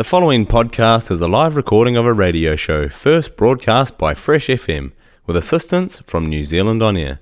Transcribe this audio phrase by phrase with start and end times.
[0.00, 4.46] The following podcast is a live recording of a radio show first broadcast by Fresh
[4.46, 4.92] FM
[5.26, 7.20] with assistance from New Zealand On Air.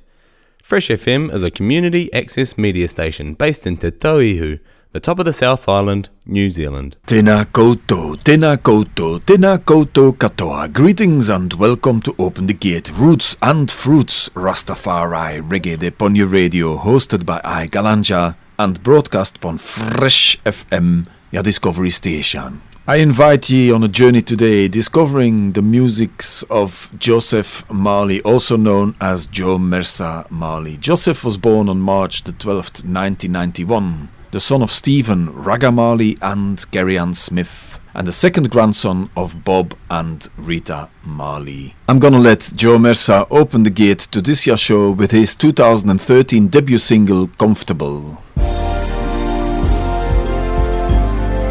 [0.63, 4.61] Fresh FM is a community access media station based in Te Tauihu,
[4.93, 6.97] the top of the South Island, New Zealand.
[7.09, 10.73] Tēnā koutou, tēnā koutou, tēnā koutou katoa.
[10.73, 16.79] Greetings and welcome to Open the Gate, Roots and Fruits, Rastafari Reggae de Ponyo Radio,
[16.79, 22.63] hosted by I Galanja and broadcast on Fresh FM, your Discovery Station.
[22.89, 28.95] I invite ye on a journey today discovering the musics of Joseph Marley, also known
[28.99, 30.79] as Joe Mersa Marley.
[30.79, 36.65] Joseph was born on March the 12th, 1991, the son of Stephen Ragga Marley and
[36.71, 41.77] Gary Ann Smith, and the second grandson of Bob and Rita Marley.
[41.91, 46.49] I'm gonna let Joe Mersa open the gate to this year's show with his 2013
[46.49, 48.23] debut single, Comfortable.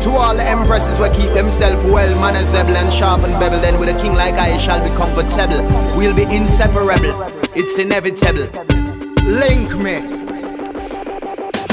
[0.07, 3.89] To all the empresses where keep themselves well, manageable and sharp and bevel, then with
[3.89, 5.61] a king like I shall be comfortable.
[5.97, 7.23] We'll be inseparable,
[7.53, 8.47] it's inevitable.
[9.25, 10.26] Link me.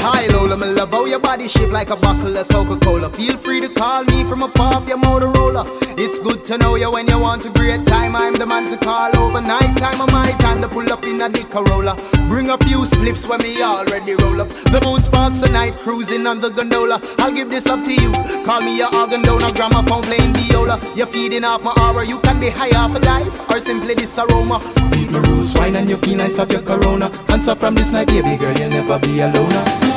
[0.07, 3.09] Hi Lola, my love, how your body shaped like a bottle of Coca-Cola.
[3.09, 5.65] Feel free to call me from a pop your Motorola.
[5.97, 8.15] It's good to know you when you want a great time.
[8.15, 11.21] I'm the man to call over night time of my time to pull up in
[11.21, 11.49] a dick.
[11.49, 14.49] Bring a few spliffs when me already roll up.
[14.49, 17.01] The moon sparks a night cruising on the gondola.
[17.17, 18.11] I'll give this up to you.
[18.45, 20.79] Call me your organ donor, gramophone playing viola.
[20.95, 22.05] You're feeding off my aura.
[22.05, 24.59] You can be high off of life or simply this aroma.
[24.91, 27.09] Beat my roots, wine and you feel nice off your corona.
[27.29, 29.94] Answer from this night, baby girl, you'll never be alone.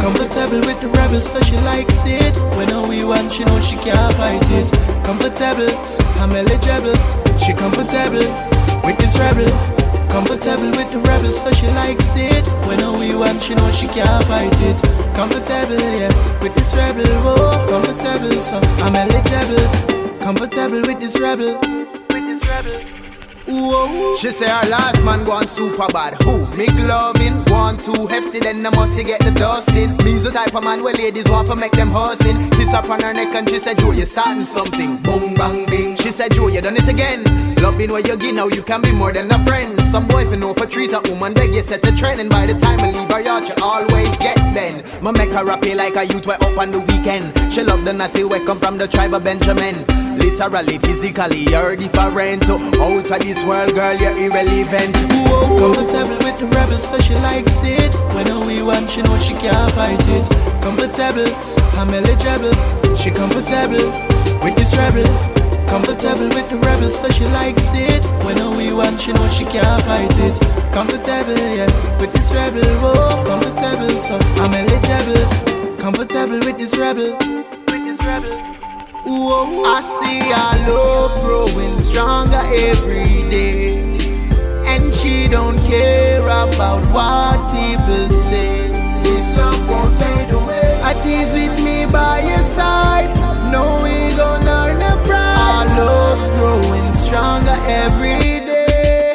[0.00, 2.36] Comfortable with the rebel, so she likes it.
[2.56, 4.68] When all we want, she knows she can't fight it.
[5.04, 5.70] Comfortable,
[6.20, 6.96] I'm eligible.
[7.38, 8.26] She comfortable
[8.84, 9.50] with this rebel.
[10.10, 12.46] Comfortable with the rebel, so she likes it.
[12.66, 14.78] When all we want, she knows she can't fight it.
[15.14, 17.06] Comfortable, yeah, with this rebel.
[17.22, 20.18] Whoa, comfortable, so I'm eligible.
[20.20, 21.58] Comfortable with this rebel.
[22.10, 23.01] With this rebel.
[24.16, 26.14] She say her last man gone super bad.
[26.22, 26.46] Who?
[26.56, 29.96] Make loving, want too hefty, then I must get the dusting.
[30.04, 32.52] Me's the type of man where ladies want to make them husband.
[32.52, 34.96] Kiss up on her neck and she said, Joe, you're starting something.
[35.02, 35.96] Boom, bang, bing.
[35.96, 37.51] She said, Joe, you done it again.
[37.62, 39.80] Loving where you get now, you can be more than a friend.
[39.86, 42.20] Some boy for know for treat a woman, beg get set the trend.
[42.20, 44.82] And by the time I leave her yacht, you always get bent.
[45.00, 47.32] Ma make her happy like a youth way up on the weekend.
[47.52, 49.76] She love the natty way come from the tribe of Benjamin.
[50.18, 52.42] Literally, physically, you're different.
[52.42, 54.96] So out of this world, girl, you're irrelevant.
[55.30, 55.72] Whoa.
[55.72, 57.94] Comfortable with the rebel, so she likes it.
[58.16, 60.26] When we want, she know she can't fight it.
[60.66, 61.30] Comfortable,
[61.78, 62.96] I'm eligible.
[62.96, 63.86] She comfortable
[64.42, 65.41] with this rebel.
[65.72, 68.04] Comfortable with the rebel, so she likes it.
[68.26, 70.36] When all we want, she knows she can't fight it.
[70.70, 72.60] Comfortable, yeah, with this rebel.
[72.82, 75.24] Whoa, comfortable, so I'm eligible.
[75.78, 77.16] Comfortable with this rebel.
[77.16, 78.36] With this rebel.
[79.06, 79.48] Whoa.
[79.48, 79.64] Oh, oh.
[79.64, 83.96] I see our love growing stronger every day.
[84.68, 88.68] And she don't care about what people say.
[89.04, 90.80] This love won't fade away.
[90.84, 92.20] I tease with me by
[97.12, 99.12] stronger every day.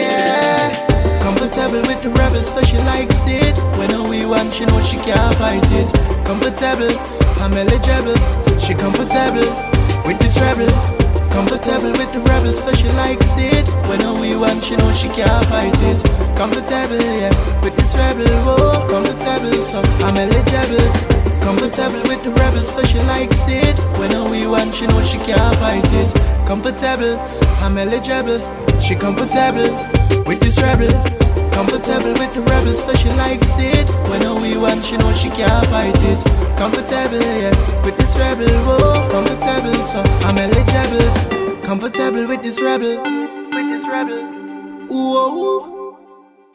[0.00, 0.72] Yeah.
[1.20, 3.54] Comfortable with the rebel, so she likes it.
[3.76, 5.88] When all we want, she knows she can't fight it.
[6.24, 6.88] Comfortable,
[7.44, 8.16] I'm eligible.
[8.58, 9.44] She comfortable
[10.08, 10.72] with this rebel.
[11.28, 13.68] Comfortable with the rebel, so she likes it.
[13.88, 16.00] When all we want, she knows she can't fight it.
[16.34, 18.24] Comfortable, yeah, with this rebel.
[18.24, 21.17] Whoa, comfortable, so I'm eligible.
[21.48, 23.78] Comfortable with the rebel, so she likes it.
[23.98, 26.12] When all we want, she knows she can't fight it.
[26.46, 27.18] Comfortable,
[27.64, 28.38] I'm eligible.
[28.82, 29.72] She comfortable
[30.26, 30.92] with this rebel.
[31.56, 33.88] Comfortable with the rebel, so she likes it.
[34.10, 36.20] When all we want, she knows she can't fight it.
[36.58, 38.44] Comfortable, yeah, with this rebel.
[38.68, 41.62] Whoa, comfortable, so I'm eligible.
[41.62, 43.00] Comfortable with this rebel.
[43.00, 44.20] With this rebel.
[44.90, 45.77] Whoa.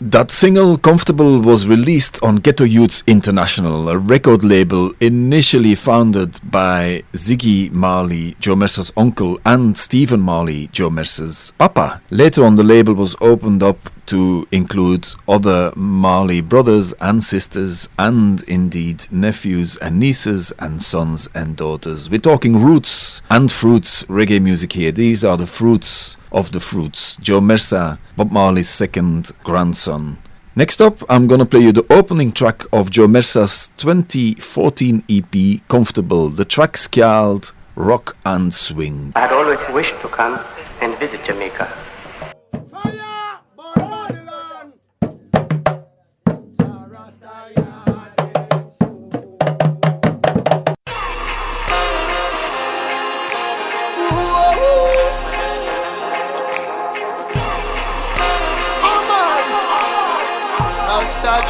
[0.01, 7.03] That single, Comfortable, was released on Ghetto Youths International, a record label initially founded by
[7.13, 12.01] Ziggy Marley, Joe Mersa's uncle, and Stephen Marley, Joe Mersa's papa.
[12.09, 18.43] Later on, the label was opened up to include other Marley brothers and sisters, and
[18.43, 22.09] indeed nephews and nieces, and sons and daughters.
[22.09, 24.91] We're talking roots and fruits reggae music here.
[24.91, 27.17] These are the fruits of the fruits.
[27.17, 30.17] Joe Mersa, Bob Marley's second grandson.
[30.55, 36.29] Next up, I'm gonna play you the opening track of Joe Mersa's 2014 EP, Comfortable.
[36.29, 39.13] The track's called Rock and Swing.
[39.15, 40.39] I had always wished to come
[40.81, 41.71] and visit Jamaica.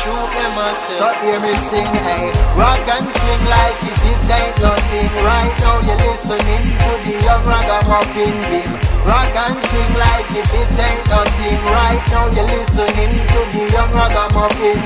[0.02, 0.98] Them.
[0.98, 2.32] So hear me sing, hey.
[2.58, 5.10] Rock and swing like if it ain't nothing.
[5.22, 8.72] Right now you're listening to the young ragamuffin beam.
[9.06, 11.60] Rock and swing like if it ain't nothing.
[11.70, 14.82] Right now you're listening to the young ragamuffin.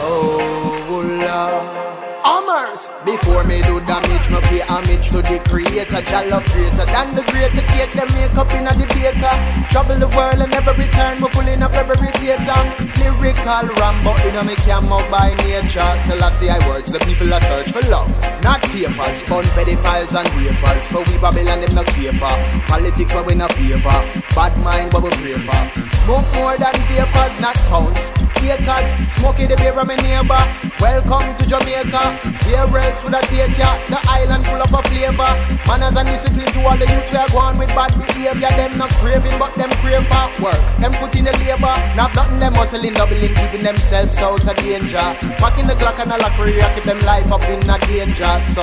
[0.00, 2.09] Oh, Lord.
[2.22, 2.88] Hammers.
[3.04, 6.02] Before me do damage, me pay homage to the creator.
[6.02, 7.92] Jollof greater than the greater cake.
[7.92, 9.34] Them make up in the baker.
[9.70, 11.20] Trouble the world and never return.
[11.20, 12.60] Me pulling up every theater.
[13.00, 15.92] Lyrical Rambo in a me camo by nature.
[16.04, 18.10] Selassie I words, the people are search for love,
[18.42, 19.22] not papers.
[19.22, 20.86] Fun pedophiles and rapers.
[20.88, 22.36] For we Babylon them no care for.
[22.68, 24.00] Politics but we no favor.
[24.34, 25.88] Bad mind but we pray for.
[25.88, 28.12] Smoke more than papers, not pounds.
[28.48, 30.40] Acres, smoking the beer of my neighbor.
[30.80, 32.40] Welcome to Jamaica.
[32.50, 33.78] Where else would I take ya?
[33.88, 35.32] The island full of a flavor.
[35.66, 38.50] Manners and discipline to all the youth we are going with bad behavior.
[38.50, 40.60] Them not craving, but them crave for work.
[40.78, 41.74] Them put in the labor.
[41.94, 45.06] Not nothing them hustling, doubling, keeping themselves out of danger.
[45.40, 46.36] Packing the Glock and a lock
[46.74, 48.34] keep them life up in a danger.
[48.44, 48.62] So,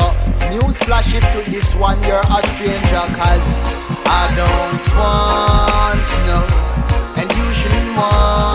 [0.52, 3.04] news flash it to this one, you're a stranger.
[3.16, 3.50] Cause
[4.06, 6.46] I don't want know,
[7.20, 8.47] and you shouldn't want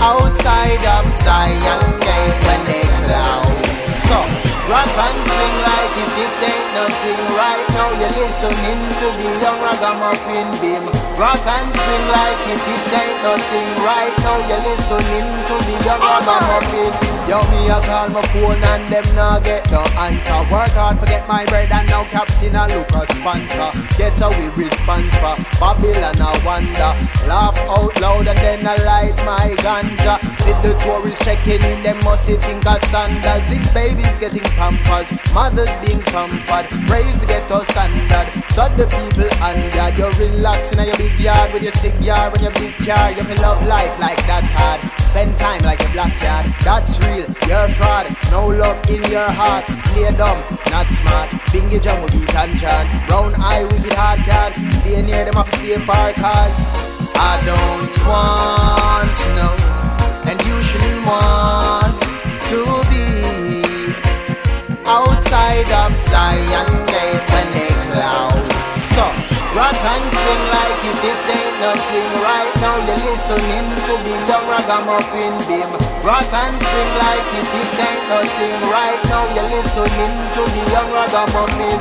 [0.00, 4.02] outside of Zion gates when they close.
[4.08, 7.20] So, rock and swing like if it ain't nothing.
[7.34, 10.86] Right now you're listening to the young ragamuffin beam.
[11.18, 13.68] Rock and swing like if it ain't nothing.
[13.82, 17.10] Right now you're listening to the young ragamuffin.
[17.28, 20.40] Yo, me a call my phone and them not get no answer.
[20.50, 23.70] Work hard to get my bread and now Captain a look a sponsor.
[23.98, 26.94] Get away response for Babylon a wonder.
[27.26, 30.18] Laugh out loud and then I light my ganja.
[30.34, 33.50] See the tourists checking in, them must think of sandals.
[33.50, 38.28] If babies getting pampers, mothers being pampered, raise the ghetto standard.
[38.52, 42.52] So the people under You're relaxing in your big yard with your cigar and your
[42.52, 43.10] big car.
[43.10, 44.80] You feel love life like that hard.
[45.00, 46.44] Spend time like a black cat.
[46.62, 48.06] That's real, you're fraud.
[48.30, 49.64] No love in your heart.
[49.88, 51.30] Play dumb, not smart.
[51.48, 52.90] Bingy jump with beat and chant.
[53.08, 54.52] Brown eye, wicked hard cat.
[54.80, 56.62] Stay near them off stay far cause
[57.16, 58.59] I don't want
[66.10, 68.50] Zion gates when they close.
[68.94, 69.04] So,
[69.54, 72.08] rock and swing like if it ain't nothing.
[72.18, 75.70] Right now you're listening to the young ragamuffin beam.
[76.02, 78.56] Rock and swing like if it ain't nothing.
[78.74, 81.78] Right now you're listening to the young ragamuffin.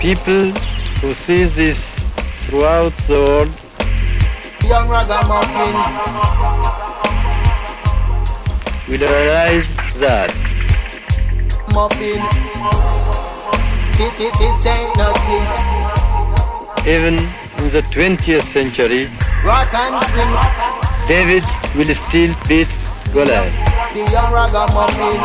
[0.00, 0.52] People
[1.00, 2.04] who see this
[2.44, 3.50] throughout the world
[4.68, 5.74] Young ragamuffin.
[8.88, 10.30] will realize that
[11.72, 13.15] Muffin.
[16.86, 17.14] Even
[17.58, 19.08] in the 20th century,
[19.44, 20.32] Rock and swing.
[21.08, 21.44] David
[21.76, 22.68] will still beat
[23.12, 23.52] Goliath.
[23.94, 25.20] the young ragamuffin.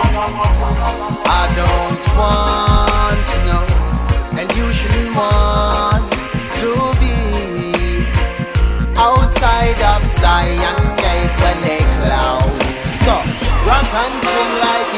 [1.27, 3.01] I don't want
[4.39, 6.09] and you shouldn't want
[6.61, 6.71] to
[7.01, 8.05] be
[8.97, 12.57] outside of Zion gates when they close.
[13.03, 13.13] So,
[13.67, 14.90] rock and swing like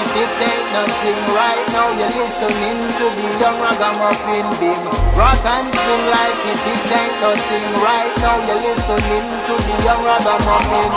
[0.44, 1.19] ain't nothing.
[1.31, 4.84] Right now you're listening to the young ragamuffin beam.
[5.15, 7.65] Rock and swing like if it ain't nothing.
[7.79, 10.91] Right now you're listening to the young ragamuffin.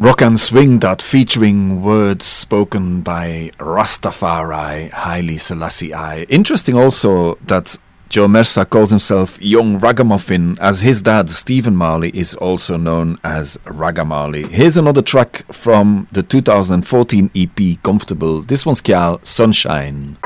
[0.00, 6.22] Rock and Swing that featuring words spoken by Rastafari, Haile Selassie I.
[6.28, 7.76] Interesting also that
[8.08, 13.58] Joe Mersa calls himself Young Ragamuffin, as his dad, Stephen Marley, is also known as
[13.66, 14.44] Ragga Marley.
[14.48, 18.40] Here's another track from the 2014 EP Comfortable.
[18.40, 20.16] This one's called Sunshine.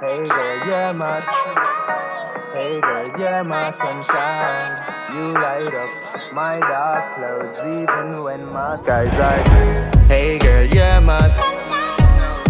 [0.00, 2.54] Hey girl, you're my truth.
[2.54, 5.14] Hey girl, you're my sunshine.
[5.14, 10.06] You light up my dark clouds even when my skies are gray.
[10.08, 11.38] Hey girl, you're my s-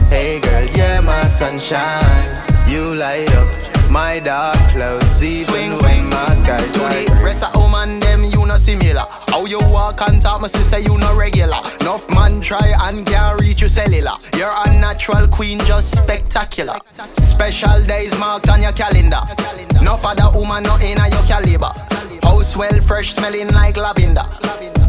[0.09, 2.69] Hey girl, you're my sunshine.
[2.69, 3.49] You light up
[3.91, 7.07] my dark clouds even when my skies are gray.
[7.23, 9.07] Rest of woman them you no similar.
[9.29, 11.59] How you walk and talk, my sister you no regular.
[11.81, 14.13] Enough man try and can't reach you cellular.
[14.37, 16.79] You're a natural queen, just spectacular.
[17.23, 19.23] Special days marked on your calendar.
[19.81, 21.73] Enough other woman not in your caliber.
[22.23, 24.25] House well fresh, smelling like lavender.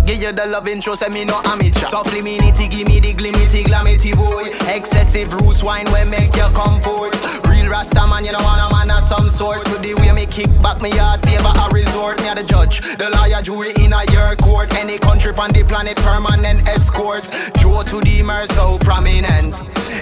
[0.05, 1.81] Give you the love intro, say me no amateur.
[1.81, 4.45] Nitty, give me the glimity, glamity boy.
[4.67, 6.41] Excessive roots wine when make you.
[6.43, 9.63] Real Rasta man, you know want a man of some sort.
[9.63, 12.21] To the way me kick back me yard favor a resort.
[12.21, 14.75] Me a the judge, the lawyer, jury in a your court.
[14.75, 17.29] Any country on the planet, permanent escort.
[17.59, 19.61] Joe to the mer so prominent.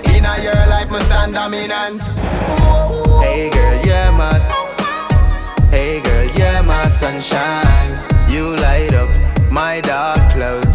[0.09, 2.01] In a your life, me stand dominant.
[3.21, 4.41] Hey girl, yeah man.
[5.69, 7.91] Hey girl, yeah my sunshine.
[8.27, 9.11] You light up
[9.51, 10.68] my dark clouds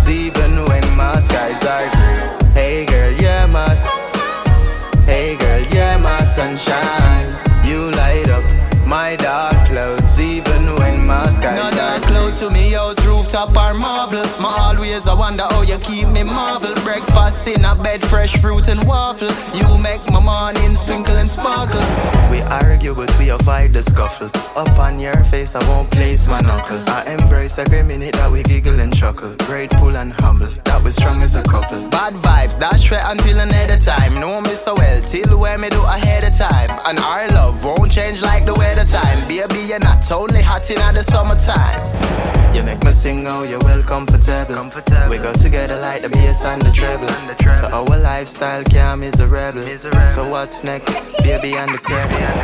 [15.75, 16.75] you keep me marvel.
[16.85, 19.31] Breakfast in a bed, fresh fruit and waffle.
[19.55, 22.14] You make my mornings twinkle and sparkle.
[22.55, 24.31] We argue but we avoid the scuffle.
[24.57, 26.79] Up on your face I won't place my knuckle.
[26.87, 29.35] I embrace every minute that we giggle and chuckle.
[29.39, 31.89] Grateful and humble that we're strong as a couple.
[31.89, 34.21] Bad vibes, that's right until another time.
[34.21, 36.71] Know me so well till when me do ahead of time.
[36.87, 39.27] And our love won't change like the weather time.
[39.27, 42.55] Baby, you're not only hot in the summertime.
[42.55, 44.55] You make me sing, oh, you're well comfortable.
[44.55, 45.11] comfortable.
[45.11, 47.09] We go together like the bass and the treble.
[47.55, 49.67] So our lifestyle calm is a rebel.
[50.15, 50.95] So what's next?
[51.25, 52.44] Baby and the cradle.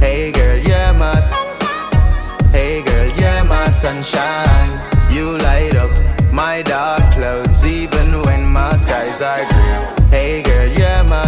[0.00, 1.14] Hey girl, yeah, my.
[2.52, 4.70] Hey girl, yeah, my sunshine.
[5.12, 5.90] You light up
[6.32, 10.08] my dark clouds even when my skies are gray.
[10.10, 11.26] Hey girl, yeah, my.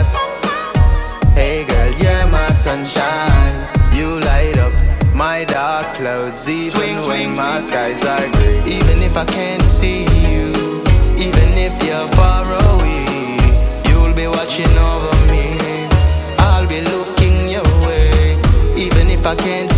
[1.34, 3.68] Hey girl, yeah, my sunshine.
[3.94, 4.72] You light up
[5.14, 7.34] my dark clouds even swing, when swing.
[7.36, 8.58] my skies are gray.
[8.66, 10.82] Even if I can't see you,
[11.16, 13.09] even if you're far away,
[19.20, 19.69] if I can't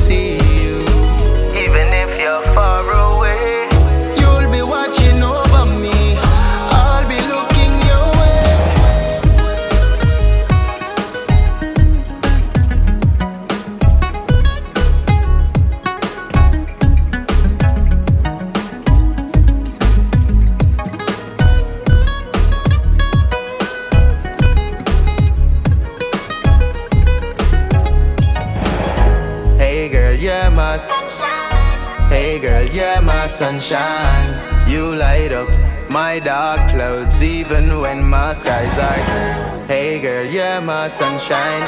[33.42, 34.30] sunshine.
[34.70, 35.50] You light up
[35.90, 39.66] my dark clouds even when my skies are gray.
[39.66, 41.66] Hey girl, yeah my sunshine.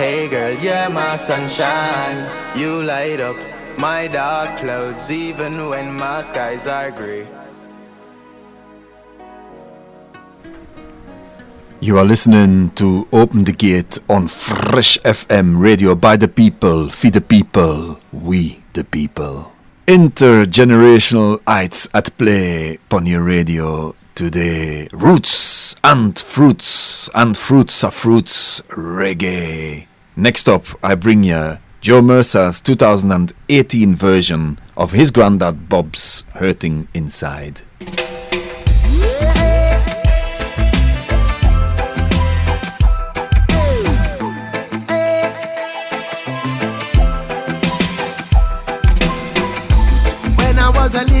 [0.00, 2.24] Hey girl, yeah my sunshine.
[2.56, 3.36] You light up
[3.78, 7.28] my dark clouds even when my skies are gray.
[11.80, 17.12] You are listening to Open the Gate on Fresh FM radio by the people, feed
[17.12, 19.52] the people, we the people.
[19.90, 24.86] Intergenerational heights at play on your radio today.
[24.92, 29.88] Roots and fruits and fruits of fruits reggae.
[30.14, 37.62] Next up, I bring you Joe Mersa's 2018 version of his granddad Bob's Hurting Inside.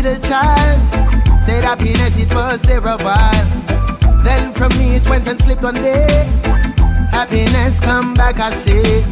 [0.02, 0.80] Little child,
[1.44, 3.46] said happiness it was there a while.
[4.24, 6.24] Then from me it went and slipped one day.
[7.12, 9.04] Happiness come back, I say.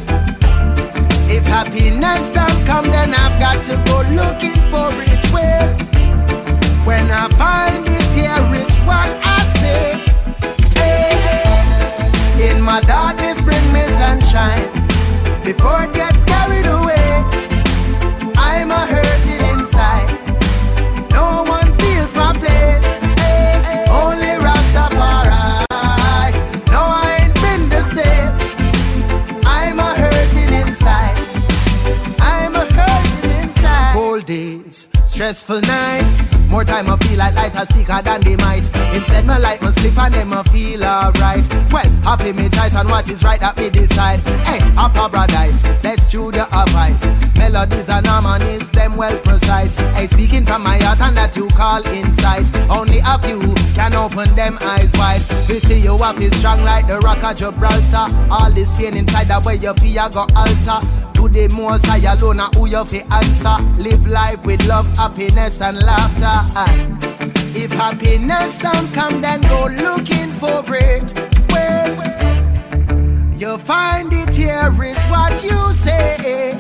[1.28, 5.23] If happiness don't come, then I've got to go looking for it.
[5.30, 5.68] Well,
[6.87, 9.85] when I find it here, it's what I say.
[10.78, 14.64] Hey, in my darkness, bring me sunshine.
[15.45, 17.48] Before it gets carried away,
[35.29, 36.25] stressful nights.
[36.49, 38.65] More time I feel like light is thicker than they might.
[38.95, 41.47] Instead, my light must flip and them I feel alright.
[41.71, 44.27] Well, happy me choice on what is right that me decide.
[44.47, 47.13] Hey, up paradise, let's chew the advice.
[47.37, 49.79] Melodies and harmonies, them well precise.
[49.93, 52.47] Hey, speaking from my heart and that you call insight.
[52.71, 55.21] Only a few can open them eyes wide.
[55.47, 58.07] We see you up is strong like the rock of Gibraltar.
[58.31, 60.81] All this pain inside that way you feel you go alter.
[61.19, 63.57] To the most high alone, who you fi answer.
[63.77, 66.39] Live life with love, happiness, and laughter.
[66.57, 66.99] Aye.
[67.57, 71.03] If happiness don't come, then go looking for it.
[71.51, 71.91] Well,
[73.35, 76.53] you'll find it here is what you say.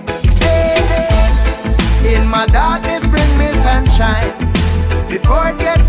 [2.04, 4.28] In my darkness, bring me sunshine.
[5.08, 5.88] Before it gets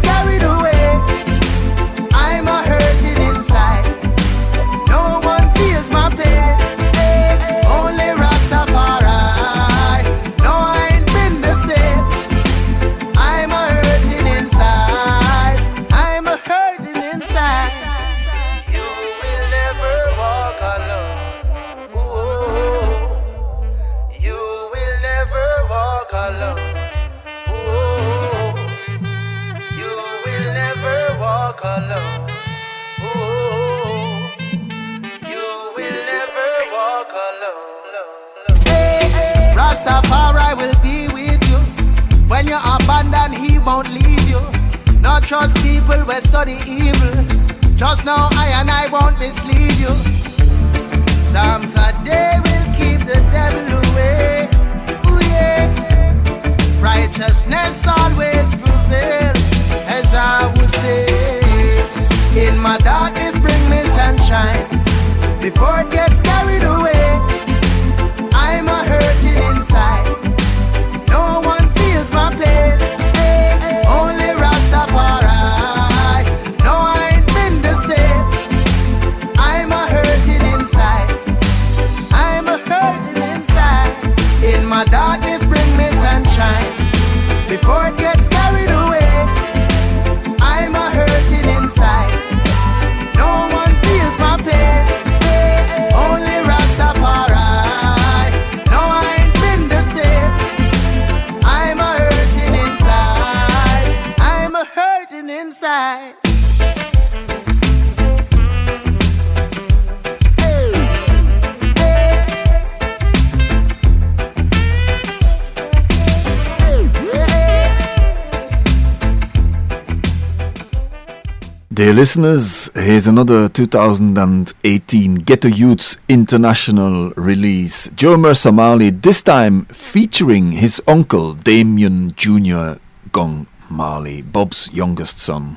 [121.79, 127.87] Dear listeners, here's another 2018 Ghetto Youths International release.
[127.95, 128.53] Joe Mersa
[129.01, 132.81] this time featuring his uncle Damian Jr.
[133.13, 135.55] Gong Marley, Bob's youngest son.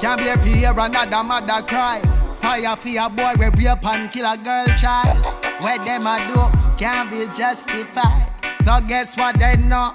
[0.00, 2.00] Can't be a fear another mother cry.
[2.40, 3.50] Fire a boy we
[3.84, 5.22] and kill a girl child.
[5.60, 6.40] What them do
[6.78, 8.32] can't be justified.
[8.64, 9.92] So guess what they know?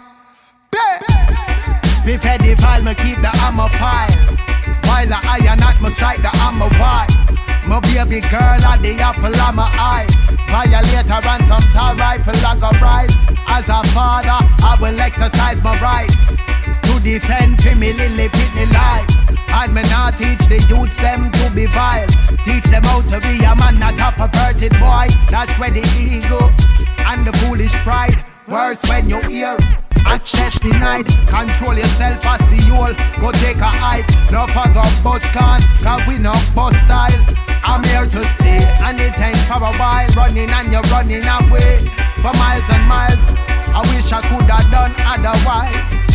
[2.93, 3.31] Keep the
[3.69, 4.48] file.
[4.89, 5.59] While the iron
[5.91, 7.37] strike the hammer wise.
[7.67, 10.07] My baby girl at the apple of my eye.
[10.49, 13.17] Violator and some tall rifle like a price.
[13.45, 16.35] As a father, I will exercise my rights
[16.87, 19.09] to defend to me lily pitney life.
[19.49, 22.07] And me not teach the youths them to be vile.
[22.45, 25.07] Teach them how to be a man, not a perverted boy.
[25.29, 26.49] That's where the ego
[27.05, 28.23] and the foolish pride.
[28.47, 29.57] Worse when you hear
[30.05, 31.07] access denied.
[31.27, 32.93] Control yourself as the all.
[33.19, 34.09] Go take a hike.
[34.31, 37.23] No fuck up bus can, cause we no bus style.
[37.63, 40.07] I'm here to stay, and it ain't for a while.
[40.15, 41.85] Running and you're running away
[42.21, 43.25] for miles and miles.
[43.71, 46.09] I wish I could have done otherwise.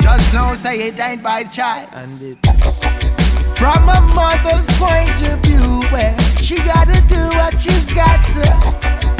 [0.00, 2.34] Just know, say it ain't by choice.
[3.56, 9.13] From a mother's point of view, where she gotta do what she's got to.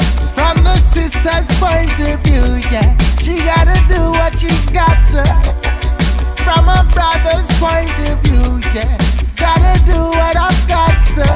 [0.55, 5.23] From the sister's point of view, yeah, she gotta do what she's got to.
[6.47, 8.95] From a brother's point of view, yeah,
[9.35, 11.27] gotta do what I've got to.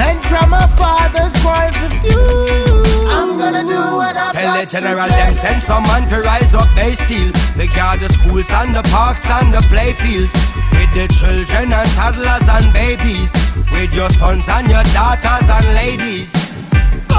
[0.00, 4.66] And from a father's point of view, I'm gonna do what I've Tell got the
[4.66, 4.72] to.
[4.72, 8.74] general them send some man to rise up they steal They guard the schools and
[8.74, 10.32] the parks and the playfields
[10.72, 13.32] With the children and toddlers and babies
[13.72, 16.39] With your sons and your daughters and ladies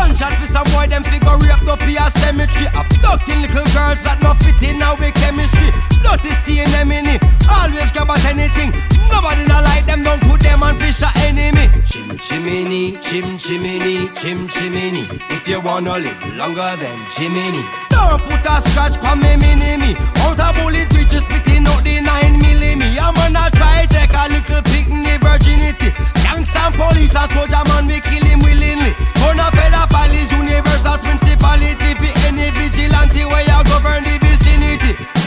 [0.02, 2.66] Gunshot for some boy them figure raped up a cemetery.
[2.74, 5.70] Abducting little girls that not fit in our chemistry.
[6.02, 7.22] Dirty seeing them in it.
[7.48, 11.68] Always grab at anything Nobody not like them Don't put them on fish a enemy.
[11.86, 17.64] Chim chimney, chim chimney, chim chimney If you wanna live longer than Jiminy.
[17.90, 19.92] Don't put a scratch for me mini me.
[20.24, 24.28] Out a bullet we just spitting out the 9 milli I'm gonna try take a
[24.30, 25.92] little picnic virginity.
[26.24, 28.94] Gangsta police and soldier man we kill him willingly.
[29.20, 31.92] Turn a pedophile is universal principality.
[32.00, 35.21] For any vigilante where you govern the vicinity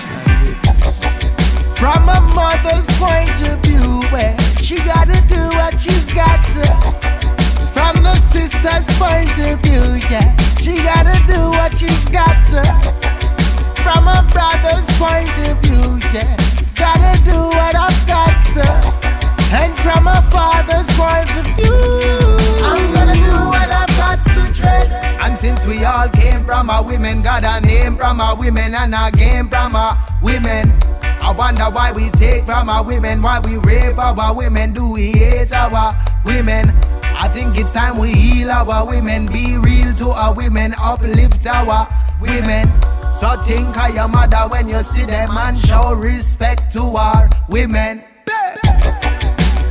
[1.76, 6.66] From a mother's point of view, where she gotta do what she's got to.
[7.74, 12.62] From the sister's point of view, yeah, she gotta do what she's got to.
[13.82, 16.36] From a brother's point of view, yeah,
[16.74, 19.04] gotta do what I've got to.
[19.52, 24.90] And from a father's point of view, I'm gonna do what I've got to dread.
[25.20, 28.94] And since we all came from a women, got a name from a women and
[28.94, 30.72] a game from a women.
[31.24, 35.10] I wonder why we take from our women, why we rape our women, do we
[35.12, 36.68] hate our women?
[37.02, 41.88] I think it's time we heal our women, be real to our women, uplift our
[42.20, 42.70] women.
[43.10, 48.04] So think of your mother when you see them and show respect to our women.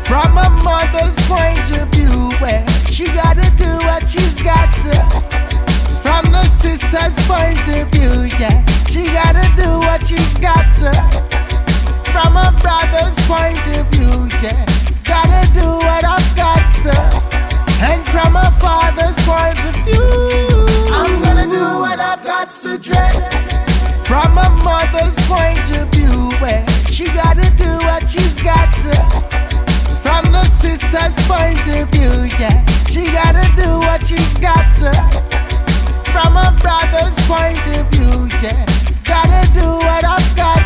[0.06, 5.63] From a mother's point of view, where she gotta do what she's got to.
[6.64, 10.92] Sister's point of view, yeah, she gotta do what she's got to.
[12.10, 14.64] From a brother's point of view, yeah,
[15.04, 16.96] gotta do what I've got to.
[17.84, 22.94] And from a father's point of view, I'm gonna do what I've got to do.
[24.06, 28.96] From a mother's point of view, where she gotta do what she's got to.
[30.02, 35.53] From the sister's point of view, yeah, she gotta do what she's got to.
[36.24, 38.66] From a brother's point of view, yeah,
[39.04, 40.64] gotta do what I've got.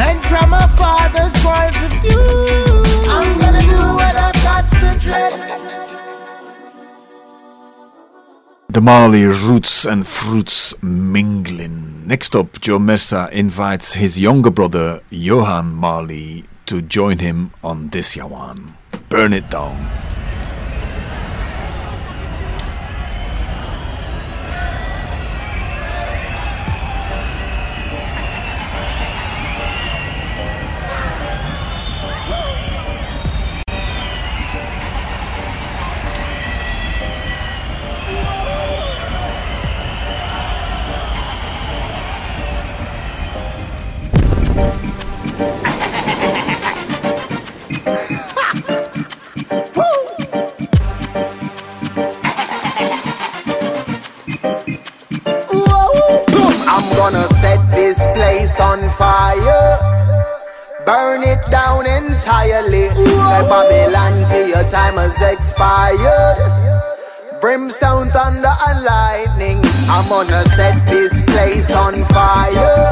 [0.00, 2.24] And from a father's point of view,
[3.06, 4.64] I'm gonna do what I've got
[4.98, 5.32] dread.
[8.70, 12.06] The Mali roots and fruits mingling.
[12.06, 18.16] Next up, Joe Mersa invites his younger brother Yohan Marley to join him on this
[18.16, 18.72] Yawan.
[19.10, 19.76] Burn it down.
[65.60, 66.36] Has.
[67.40, 69.60] Brimstone, thunder, and lightning.
[69.92, 72.90] I'm gonna set this place on fire.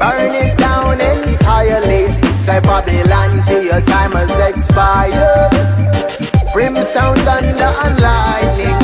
[0.00, 2.04] Burn it down entirely.
[2.34, 5.52] Say Babylon for your time has expired.
[6.52, 8.81] Brimstone, thunder, and lightning.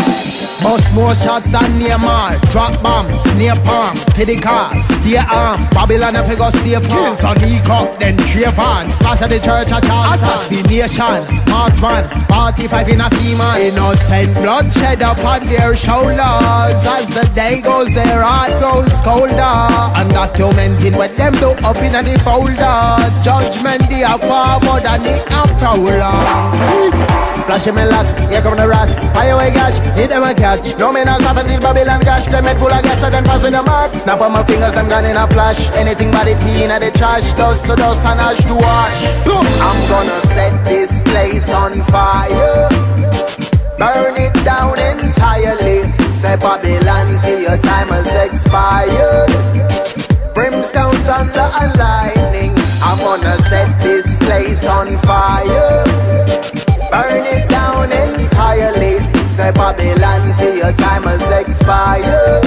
[0.69, 2.39] Bust more shots than Neymar.
[2.53, 4.69] Drop bombs, near palm, to the car
[5.01, 9.41] Stay arm, Babylon if you go stay farm Kills on E-Cup, then Trayvon Slaughter the
[9.41, 16.85] church at Charleston Assassination, marksman Party five in a female Innocent bloodshed upon their shoulders.
[16.85, 19.57] As the day goes, their heart grows colder.
[19.97, 23.09] And documenting what them do up in the folder.
[23.25, 29.01] Judgment they are forward and they are prowler Flashing my locks, here come the rats.
[29.17, 30.77] Away gash, hit them a catch.
[30.77, 32.27] No man has happened till Babylon cash.
[32.29, 34.75] Them head full of gas and then pass me the mark Snap on my fingers,
[34.75, 35.57] them gone in a flash.
[35.73, 37.25] Anything but it clean at the trash.
[37.41, 39.01] Dust to dust and ash to ash
[39.65, 42.69] I'm gonna set this place on fire.
[43.81, 45.89] Burn it down entirely.
[46.13, 49.33] Say Babylon for your time has expired.
[50.37, 52.53] Brimstone, thunder and lightning.
[52.85, 56.58] I'm gonna set this place on fire
[56.91, 58.99] Burn it down entirely.
[59.25, 62.45] Say Babylon for your time has expired.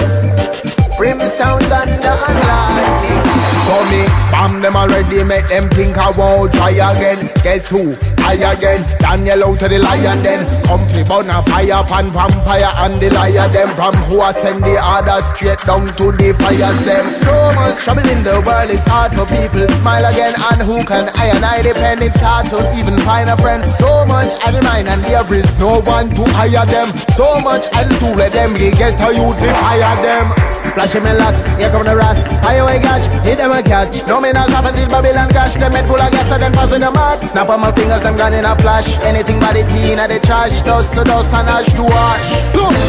[0.97, 3.23] Brimstone, thunder and lightning.
[3.65, 7.29] So me bomb them already Make them think I won't try again.
[7.43, 7.95] Guess who?
[8.23, 8.85] I again.
[8.99, 13.75] Daniel out to the lion then Comfy a fire pan vampire and the liar them
[13.75, 18.07] From who I send the others straight down to the fires them So much trouble
[18.07, 20.33] in the world It's hard for people to smile again.
[20.51, 22.01] And who can I and I depend?
[22.01, 23.69] It's hard to even find a friend.
[23.71, 26.89] So much I mine and there is no one to hire them.
[27.17, 28.55] So much I'll do let them.
[28.55, 30.33] You get a youth to fire them.
[30.73, 32.27] Flashing me lots, here come the rats.
[32.45, 34.07] Fire away gash, hit them a catch.
[34.07, 35.53] No me not happen till Babylon cash.
[35.55, 38.03] Them head full of gas and then pass me the mark Snap on my fingers,
[38.11, 38.99] them gone in a flash.
[39.03, 40.61] Anything but it clean at the trash.
[40.61, 42.27] Dust to dust and ash to ash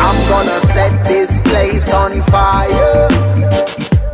[0.06, 3.08] I'm gonna set this place on fire.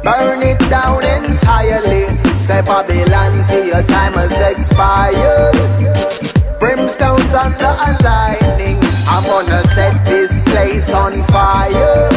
[0.05, 2.07] Burn it down entirely.
[2.35, 5.57] Say Babylon for your time has expired.
[6.59, 12.09] Brimstone, thunder and lightning I'm gonna set this place on fire.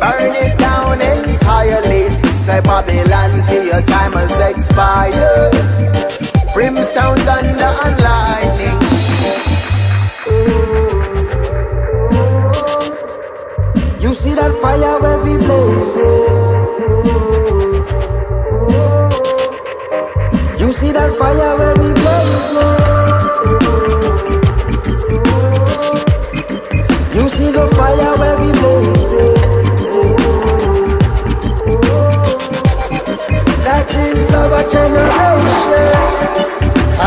[0.00, 2.08] Burn it down entirely.
[2.32, 5.91] Say Babylon for your time has expired
[6.82, 8.78] Brimstone, thunder and lightning
[14.00, 14.98] You see that fire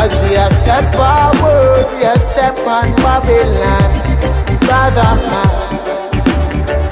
[0.05, 3.89] As we are step forward, we are step on Babylon.
[4.61, 5.17] Brother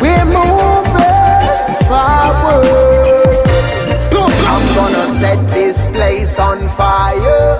[0.02, 2.66] We're moving forward.
[4.50, 7.54] I'm gonna set this place on fire.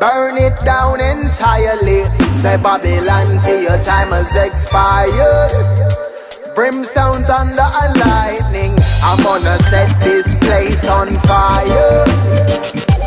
[0.00, 2.04] Burn it down entirely.
[2.30, 5.52] Say Babylon for your time has expired.
[6.54, 8.74] Brimstone, thunder and lightning.
[9.02, 12.27] I'm gonna set this place on fire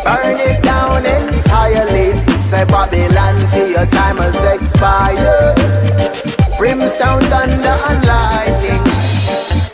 [0.04, 5.56] Burn it down entirely Say Babylon for your time has expired
[6.58, 8.92] Brimstone, thunder and lightning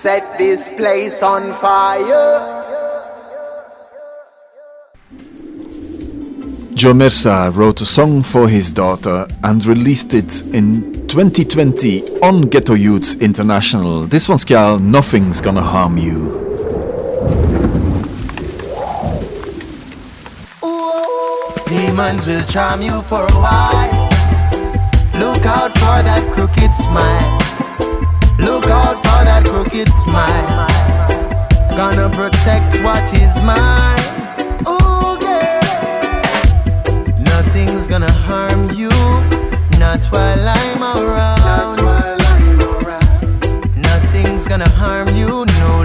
[0.07, 2.63] set this place on fire.
[6.75, 12.75] Joe Mersa wrote a song for his daughter and released it in 2020 on Ghetto
[12.75, 14.05] Youths International.
[14.05, 16.46] This one's called Nothing's Gonna Harm You.
[21.69, 24.09] Demons will charm you for a while.
[25.19, 27.37] Look out for that crooked smile.
[28.39, 30.67] Look out for that crooked smile.
[31.75, 33.99] Gonna protect what is mine.
[34.63, 35.59] Ooh, girl.
[37.19, 38.89] Nothing's gonna harm you.
[39.77, 41.39] Not while I'm around.
[41.41, 43.75] Not while I'm around.
[43.75, 45.45] Nothing's gonna harm you.
[45.59, 45.76] No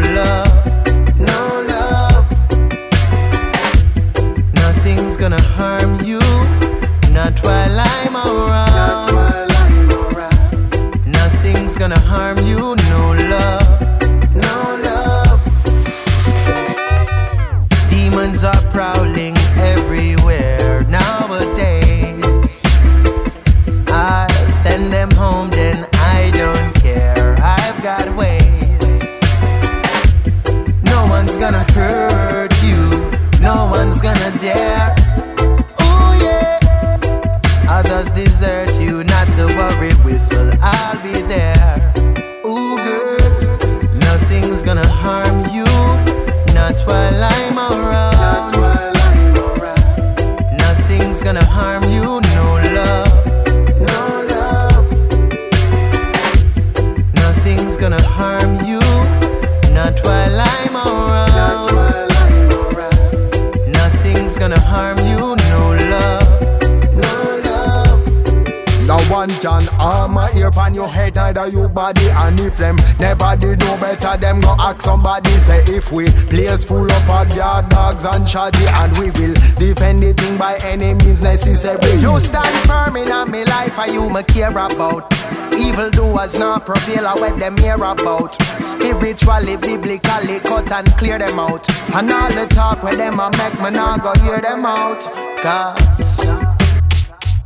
[74.73, 75.31] ask somebody.
[75.31, 80.03] Say if we place full up of guard dogs and shoddy, and we will defend
[80.03, 82.01] the thing by any means necessary.
[82.01, 85.13] You stand firm in me life, and you me care about.
[85.57, 88.41] Evil doers not prevail, I what them hear about.
[88.63, 91.69] Spiritually, biblically, cut and clear them out.
[91.95, 95.03] And all the talk where them a make me not go hear them out.
[95.43, 96.19] Cause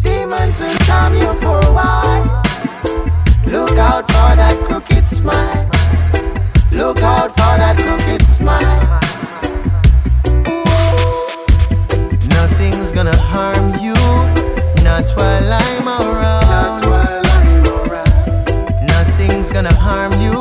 [0.03, 2.43] demons will charm you for a while.
[3.47, 5.96] Look out for that crooked smile.
[6.73, 9.01] Look out for that crooked smile.
[10.49, 10.67] Ooh.
[12.29, 13.95] Nothing's gonna harm you,
[14.85, 16.47] not while I'm around.
[16.51, 18.87] Not while I'm around.
[18.87, 20.36] Nothing's gonna harm you,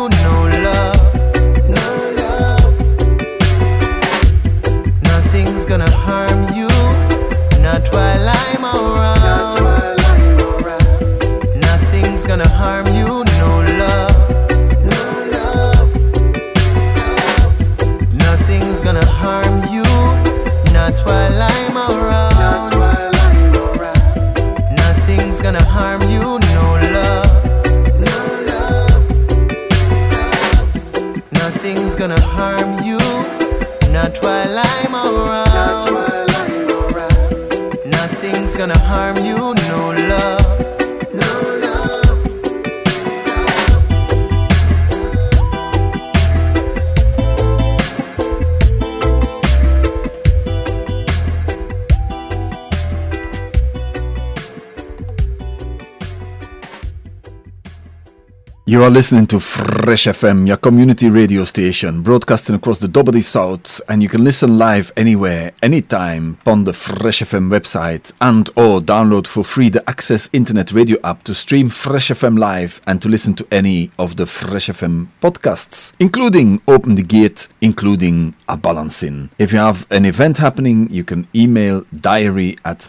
[58.76, 63.80] You are listening to Fresh FM, your community radio station, broadcasting across the Dobbody South,
[63.88, 69.28] and you can listen live anywhere, anytime, on the Fresh FM website, and or download
[69.28, 73.34] for free the Access Internet Radio app to stream Fresh FM live and to listen
[73.36, 79.30] to any of the Fresh FM podcasts, including Open the Gate, including a balancing.
[79.40, 82.82] If you have an event happening, you can email diary at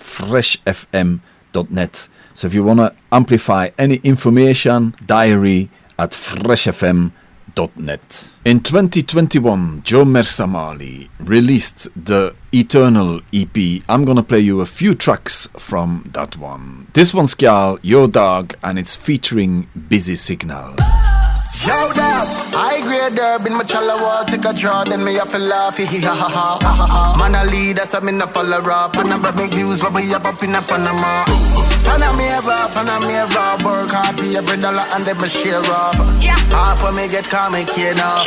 [1.57, 2.09] freshfm.net.
[2.35, 7.12] So if you want to amplify any information, diary at freshfm.net.
[8.45, 13.57] In 2021, Joe Mersa Marley released the Eternal EP.
[13.88, 16.88] I'm gonna play you a few tracks from that one.
[16.92, 20.77] This one's called Your Dog and it's featuring Busy Signal.
[21.66, 25.35] Yo, dab, I grade herb in my chala wall, take a draw, then me up
[25.35, 27.16] and laugh, hee ha ha ha ha ha ha.
[27.18, 30.14] Man, I lead us, I'm in a follow up, and I'm bring views, but we
[30.14, 31.24] up up in a Panama.
[31.87, 35.98] Panamera, Panamera, work hard for every dollar and then me share off.
[36.50, 38.26] Half of me get comic enough.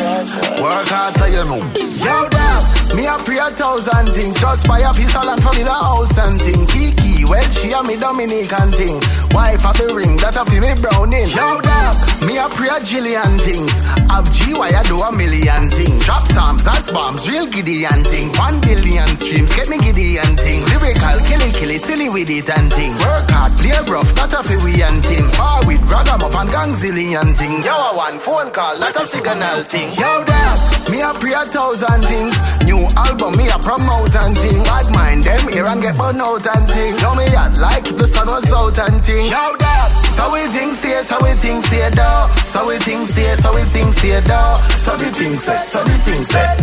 [0.63, 1.63] Work hard so you know.
[1.75, 2.61] Yo, dab,
[2.95, 5.73] me a pray a thousand things, just buy a piece of land for me the
[5.75, 6.65] house and thing.
[6.67, 8.97] Kiki, well, she a me Dominican thing.
[9.31, 11.29] Wife of the ring, that a fi me browning.
[11.29, 13.73] Yo, dog, me a pray a jillion things.
[14.09, 16.03] Have G, why I do a million things.
[16.05, 18.33] Drop psalms, that's bombs, real Gideon thing.
[18.33, 20.65] One billion streams, get me Gideon thing.
[20.65, 22.91] Lyrical, killy, killy, silly with it and thing.
[22.97, 25.29] Work hard, play rough, that a fi we and thing.
[25.37, 27.61] Bar with ragamuffin, gangzillion thing.
[27.61, 29.93] Yo, a one phone call, that a signal thing.
[29.93, 30.57] Yo, dog,
[30.89, 32.35] me a pray a thousand things.
[32.65, 34.63] New album, me a promote and thing.
[34.65, 36.95] Bad mind them here and get burn out and thing.
[36.97, 39.27] Know me at like the sun was out and thing.
[39.27, 42.31] Yo, dog, so we think stay, so we think stay door.
[42.47, 44.51] So we think stay, so we think stay door.
[44.79, 46.55] So the thing set, so the thing set.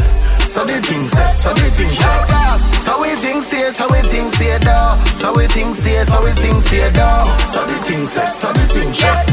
[0.49, 2.25] So the thing set, so the thing set.
[2.81, 4.89] So we think stay, so we think stay door.
[5.21, 7.21] So we think stay, so we think stay door.
[7.53, 9.27] So the thing set, so the thing set.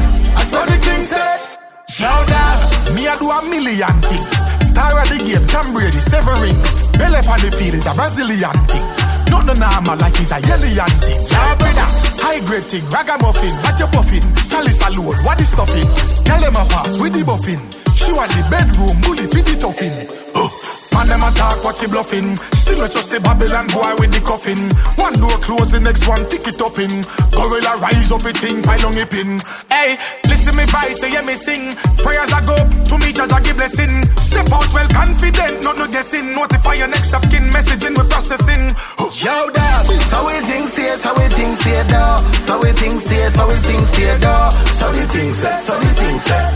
[0.52, 1.40] So the thing set.
[1.88, 2.60] Shout out,
[2.96, 4.28] me a do a million things.
[4.68, 6.70] Star of the game, Tom Brady, seven rings.
[6.98, 9.13] Belly on the field is a Brazilian thing.
[9.34, 11.26] Not the normal like he's a Yellian thing.
[11.26, 11.90] Yeah, brother,
[12.22, 14.26] high grade thing, ragamuffin, what you buffing?
[14.48, 15.90] Chalice alone, what is stuffing?
[16.24, 17.58] Tell them a pass with the buffin.
[17.96, 20.08] She want the bedroom, bully feed the toffin.
[20.36, 20.63] Uh.
[21.04, 22.38] Man, them attack, what she bluffing.
[22.56, 24.72] Still, I trust the Babylon boy with the coffin.
[24.96, 27.04] One door close, the next one tick it up in.
[27.36, 29.44] Gorilla rise up a thing, pile on pin.
[29.68, 31.76] Hey, listen me voice, say yeah me sing.
[32.00, 34.08] Prayers I go to me, judge I give blessing.
[34.24, 36.32] Step out well confident, not no guessing.
[36.40, 38.72] Notify your next of kin, messaging we processing.
[39.20, 39.84] Yo, dog.
[40.08, 42.16] So we think stay, so we think stay door.
[42.48, 44.56] So we think stay, so we think stay door.
[44.72, 46.48] So the thing set, so the thing set.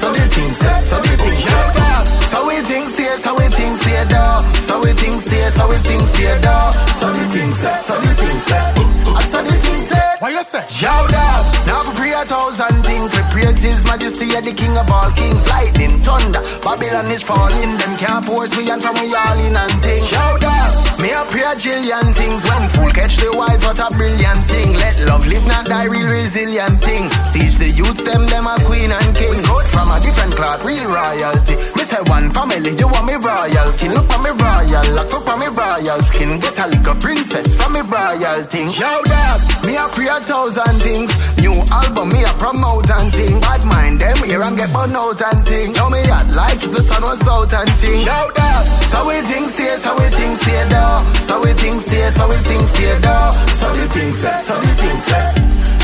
[0.00, 1.76] So the thing set, so the thing set.
[1.76, 2.21] dog.
[2.32, 4.40] So we think stay, so we think stay door.
[4.64, 6.72] So we think stay, so we think stay door.
[6.96, 8.72] So the thing set, so the thing set.
[8.78, 10.16] Uh, so the thing set.
[10.22, 10.64] What you say?
[10.80, 11.42] Yo, dog.
[11.68, 13.12] Now we pray a thousand things.
[13.12, 15.46] We praise His Majesty, the King of all kings.
[15.46, 17.76] Lightning, thunder, Babylon is falling.
[17.76, 20.02] Them can't force me and from we all in and thing.
[20.08, 20.91] Yo, dog.
[21.02, 22.46] Me a pray a jillion things.
[22.46, 24.78] When fool catch the wise, what a brilliant thing.
[24.78, 27.10] Let love live, not die, real resilient thing.
[27.34, 29.34] Teach the youth them, them a queen and king.
[29.42, 31.58] Good from a different cloth, real royalty.
[31.74, 33.90] Me say one family, you want me royal king.
[33.90, 36.38] Look for me royal, look for me royal skin.
[36.38, 38.70] Get a little princess from me royal thing.
[38.70, 39.38] Yo, dog.
[39.66, 41.10] Me a pray a thousand things.
[41.42, 43.42] New album, me a promote and thing.
[43.42, 45.74] Bad mind them here and get burn out and thing.
[45.74, 48.06] Me at like if the sun was out and thing.
[48.06, 48.64] Yo, dog.
[48.86, 51.22] So we things stay, so we things stay door.
[51.22, 53.32] So we think stay, so we think stay door.
[53.58, 55.36] So the thing set, so the thing set.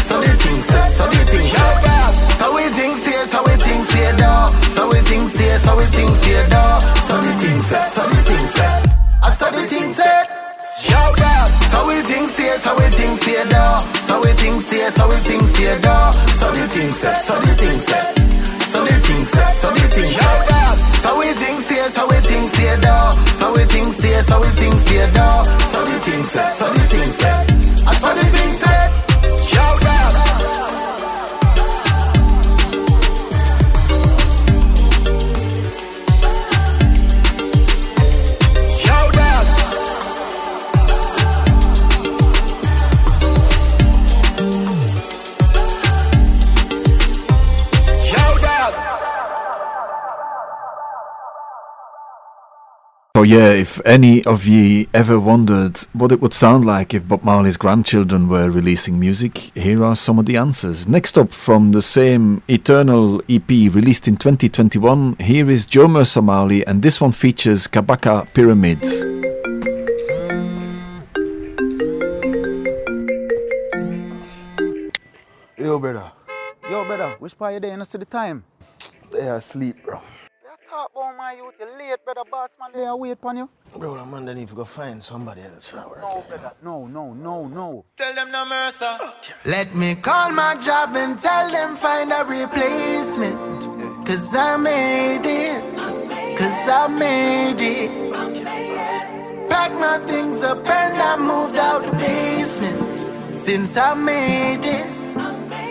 [0.04, 1.84] So the thing set, so the thing set.
[2.38, 4.44] So we think stay, so we think stay door.
[4.74, 6.74] So we think stay, so we think stay door.
[7.06, 8.80] So the thing set, so the thing set.
[9.22, 10.26] I saw the thing set.
[10.88, 11.48] Yo, dog.
[11.70, 13.76] So we think stay, so we think stay door.
[14.06, 16.12] So we think stay, so we think stay door.
[16.38, 18.14] So the thing set, so the thing set.
[18.72, 20.78] So the thing set, so the thing set.
[21.02, 23.10] So we think stay, so we think stay door.
[23.34, 24.67] So we think stay, so we think
[53.18, 57.24] So yeah, if any of ye ever wondered what it would sound like if Bob
[57.24, 60.86] Marley's grandchildren were releasing music, here are some of the answers.
[60.86, 66.64] Next up from the same Eternal EP released in 2021, here is Joe Mersa Marley
[66.64, 69.00] and this one features Kabaka Pyramids.
[75.56, 76.12] Yo, brother.
[76.70, 77.72] Yo, brother, which part you there?
[77.72, 78.44] You know, see the time?
[79.10, 80.00] They are asleep, bro.
[80.68, 82.28] You talk about my youth, you late, brother.
[82.30, 83.48] Boss man, they are wait upon you.
[83.76, 85.72] Bro, the man, they need to go find somebody else.
[85.72, 86.00] work.
[86.00, 86.52] No, brother.
[86.62, 87.84] No, no, no, no.
[87.96, 88.84] Tell them no mercy.
[89.46, 94.06] Let me call my job and tell them find a replacement.
[94.06, 96.38] Cause I made it.
[96.38, 99.48] Cause I made it.
[99.48, 103.34] Pack my things up and I moved out the basement.
[103.34, 104.86] Since I made it.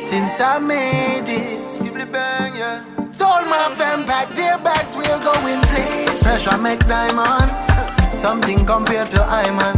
[0.10, 1.70] Since I made it.
[1.70, 2.97] Skibly bang, yeah.
[3.18, 6.22] Told my fam pack their bags, we're going place.
[6.22, 7.68] Pressure make diamonds.
[8.14, 9.76] Something compared to Iman.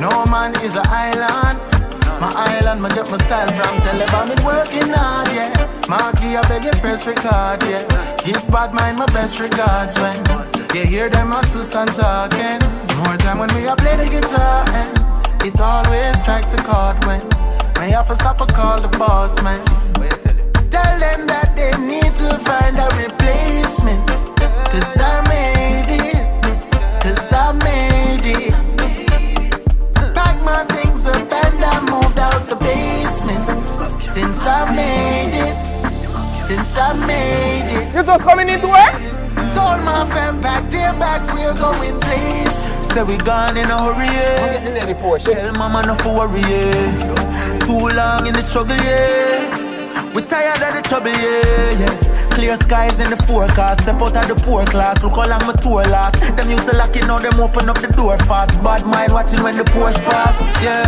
[0.00, 1.58] No man is an island.
[2.20, 4.34] My island, me get my style from Taliban.
[4.34, 5.54] Been working hard, yeah.
[5.88, 7.86] Marky, I beg you press record, yeah.
[8.24, 10.18] Give bad mind my best regards when
[10.74, 12.60] you hear them a Susan talking.
[12.98, 17.22] More time when we a play the guitar and it always strikes a chord when
[17.80, 19.89] me have to stop and call the boss man
[20.82, 24.06] tell them that they need to find a replacement.
[24.72, 26.20] Cause I made it.
[27.02, 28.54] Cause I made it.
[30.14, 33.44] Pack my things up and I moved out the basement.
[34.14, 35.56] Since I made it.
[36.46, 37.94] Since I made it.
[37.94, 38.94] You just coming into work?
[39.54, 41.28] Told my fam back their backs.
[41.32, 42.92] we're going places.
[42.92, 44.08] Say we gone in a hurry.
[45.20, 46.42] Tell mama not to worry.
[47.66, 49.69] Too long in the struggle, yeah.
[50.14, 52.30] We tired of the trouble, yeah, yeah.
[52.30, 53.82] Clear skies in the forecast.
[53.82, 55.02] Step out of the poor class.
[55.04, 56.18] Look how long my tour last.
[56.36, 58.50] Them used to lock it, now them open up the door fast.
[58.62, 60.34] Bad mind watching when the Porsche pass.
[60.60, 60.82] Yeah.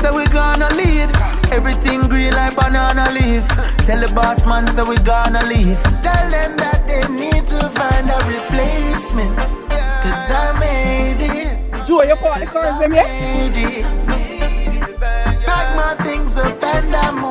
[0.00, 1.14] Say we gonna lead.
[1.52, 3.46] Everything green like banana leaf.
[3.86, 5.80] Tell the boss man, say we gonna leave.
[6.02, 9.36] Tell them that they need to find a replacement.
[9.70, 11.86] Cause I made it.
[11.86, 14.23] Joe, you call the cars them yet?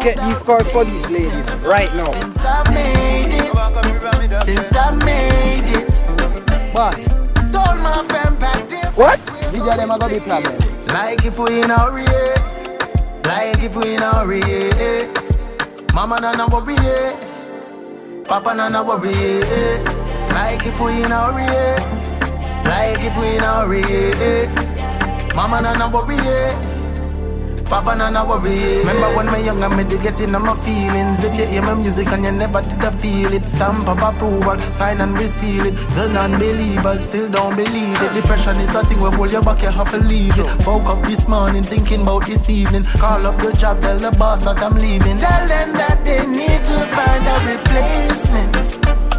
[0.04, 2.12] Get these cars for these ladies right now.
[2.12, 7.06] Since I made it, since I made it, Boss,
[7.54, 8.91] told my fam back there.
[8.95, 9.20] what?
[9.51, 10.54] Video them a gonna be problem.
[10.88, 12.06] Like if we in a hurry,
[13.24, 14.41] like if we in a hurry.
[15.93, 18.24] Mama nana worry, yeah.
[18.28, 20.30] Papa nana worry, yeah.
[20.34, 21.47] like if we in a hurry,
[22.66, 25.34] like if we in a hurry.
[25.34, 26.72] Mama nana worry, yeah.
[27.66, 28.80] Papa nana worry.
[28.80, 31.24] Remember when me young and me did get in on my feelings.
[31.24, 34.57] If you hear my music and you never did a feel it, stamp of approval,
[34.74, 35.76] sign and reseal it.
[35.95, 38.14] The non-believers still don't believe it.
[38.14, 40.68] Depression is a thing where hold your back, you have to leave it.
[40.68, 42.84] Woke up this morning thinking about this evening.
[42.84, 45.18] Call up the job, tell the boss that I'm leaving.
[45.18, 48.53] Tell them that they need to find a replacement.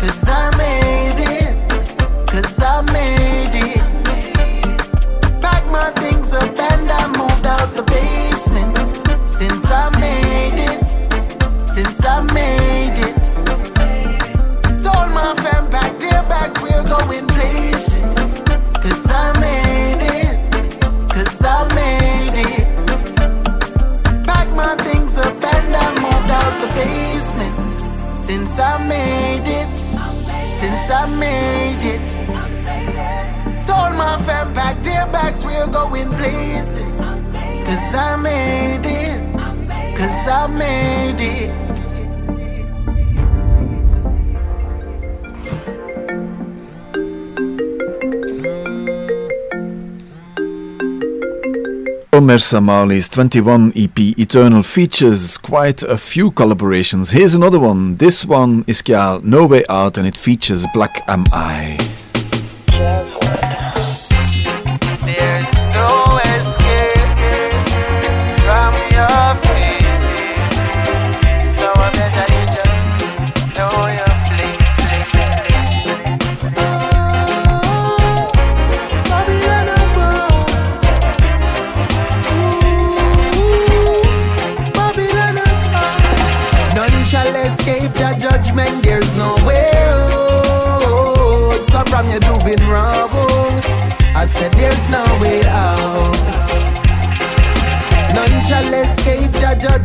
[0.01, 0.84] Cause I made
[35.95, 36.99] going places.
[37.67, 41.65] Cause I made it, cause I made it.
[52.13, 57.13] Omer Samali's 21 EP Eternal features quite a few collaborations.
[57.13, 57.97] Here's another one.
[57.97, 61.94] This one is called No Way Out and it features Black Am I.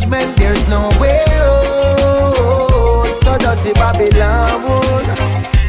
[0.10, 0.38] judgment.
[0.38, 3.16] There's no way out.
[3.16, 4.62] So dirty Babylon,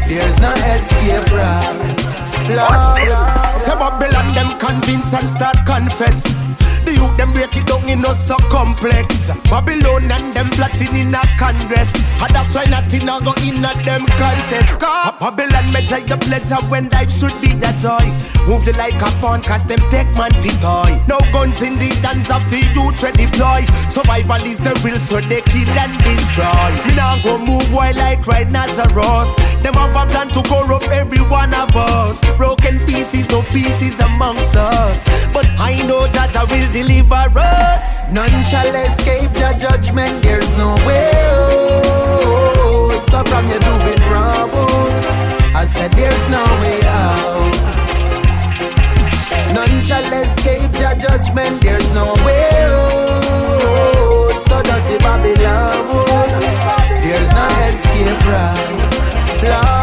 [0.08, 2.00] there's no escape route.
[2.48, 6.22] Lord, Say Babylon them convince and start confess.
[6.84, 9.28] The youth them break it down in no so complex.
[9.50, 10.29] Babylon and
[10.70, 11.92] plotting in a congress.
[12.20, 14.78] And that's why nothing a go in a them contest.
[14.78, 18.04] Cause Babylon me take the pleasure when life should be a joy.
[18.46, 21.00] Move the like a pawn them take man fit toy.
[21.08, 23.62] No guns in the hands of the youth we deploy.
[23.88, 26.70] Survival is the real so they kill and destroy.
[26.86, 29.34] Me now go move while like right Nazareth.
[29.62, 32.20] Them have a plan to corrupt every one of us.
[32.36, 35.04] Broken pieces, no pieces amongst us.
[35.32, 38.04] But I know that I will deliver us.
[38.10, 40.22] none shall escape the judgment.
[40.22, 43.00] There's no way out.
[43.10, 44.50] So from you doing wrong,
[45.62, 47.54] I said there's no way out.
[49.56, 51.54] None shall escape the judgment.
[51.64, 54.36] There's no way out.
[54.46, 55.82] So dirty Babylon,
[57.04, 58.70] there's no escape route.
[59.52, 59.79] Lord.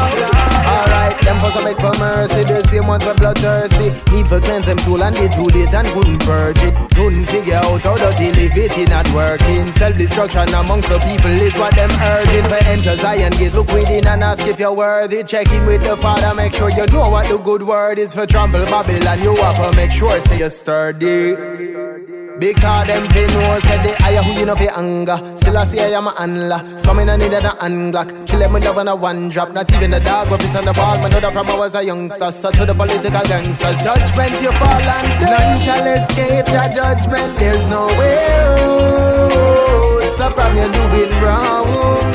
[1.37, 2.43] Them for some beg for mercy.
[2.43, 3.91] The same ones were bloodthirsty.
[4.11, 6.73] Need for cleanse them soul and they too late and couldn't purge it.
[6.95, 9.71] Couldn't figure out how dirty live it not working.
[9.71, 12.43] Self destruction amongst the people is what them urging.
[12.45, 15.23] For enter Zion gates, look within and ask if you're worthy.
[15.23, 18.25] Check in with the Father, make sure you know what the good word is for
[18.25, 19.21] trample Babylon.
[19.21, 22.26] You have to make sure say you're sturdy.
[22.39, 25.17] Because them pin no said they higher who you know fi anger.
[25.37, 26.61] Still I see I am a handler.
[26.77, 28.09] Some in a need a unlock.
[28.27, 29.51] Kill them with love and a one drop.
[29.53, 30.99] Not even the dog what is on the ball.
[30.99, 32.31] My know from I was a youngster.
[32.31, 33.79] So to the political gangsters.
[33.81, 37.39] Judgment you fall and none shall escape your judgment.
[37.39, 40.11] There's no way out.
[40.17, 42.13] So from you doing wrong.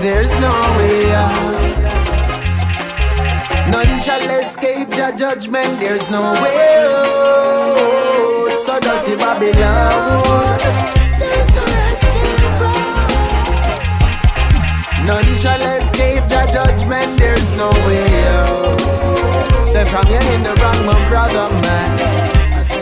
[0.00, 1.64] There's no way out.
[3.70, 5.80] None shall escape your judgment.
[5.80, 7.73] There's no way out.
[17.04, 19.66] Judgment, there's no way out.
[19.66, 21.96] Say from you in the wrong, my brother, man.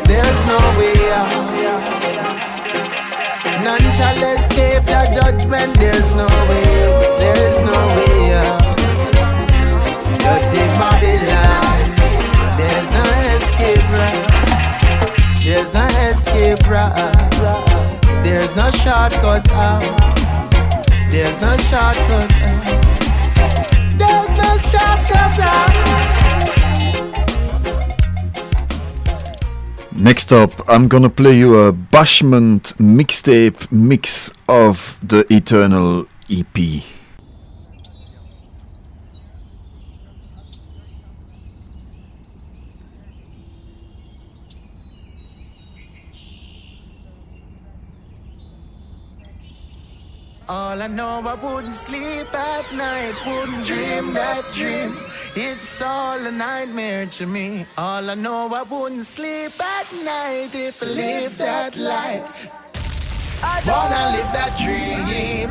[0.07, 1.53] There's no way out.
[3.65, 6.65] None shall escape the judgment, there's no way,
[7.19, 8.77] there's no way out.
[10.19, 11.89] Dirty Babylon,
[12.59, 13.05] there's no
[13.37, 14.31] escape route.
[15.45, 17.23] There's no escape route.
[18.25, 19.83] There's no shortcut out.
[21.11, 22.92] There's no shortcut out.
[29.95, 36.83] Next up, I'm gonna play you a Bashment mixtape mix of the Eternal EP.
[50.73, 54.97] All I know, I wouldn't sleep at night, wouldn't dream that dream.
[55.37, 57.67] It's all a nightmare to me.
[57.77, 62.49] All I know, I wouldn't sleep at night if I lived that life.
[63.43, 65.51] I wanna live that dream.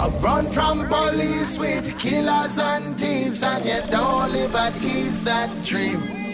[0.00, 5.50] I run from police with killers and thieves, and yet don't live at ease that
[5.66, 6.25] dream.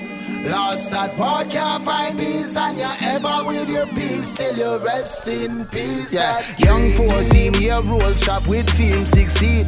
[0.45, 5.29] Lost that war, can't find peace, and you're ever with your peace, still you rest
[5.29, 6.13] in peace.
[6.13, 9.67] Yeah, young 14 year old shop with film 16.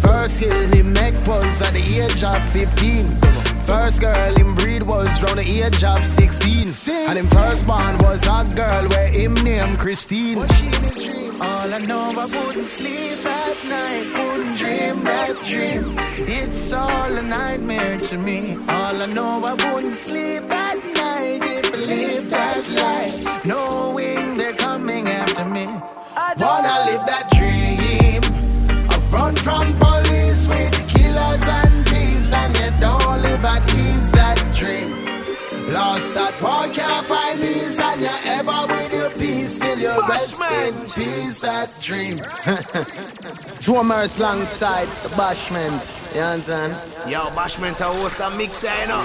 [0.00, 3.39] First hill him neck was at the age of 15.
[3.66, 6.70] First girl him breed was round the age of 16.
[7.08, 10.38] And him first born was a girl where him named Christine.
[10.38, 15.94] All I know, I wouldn't sleep at night, wouldn't dream that dream.
[16.28, 18.56] It's all a nightmare to me.
[18.68, 24.54] All I know, I wouldn't sleep at night if I lived that life, knowing they're
[24.54, 25.66] coming after me.
[26.16, 27.39] I wanna live that dream.
[40.18, 42.16] Still you rest in peace, that dream.
[43.60, 46.14] Drummers alongside the Bashment.
[46.14, 46.72] You understand?
[47.10, 49.04] Yo, Bashment, I host a mix, eh, you know.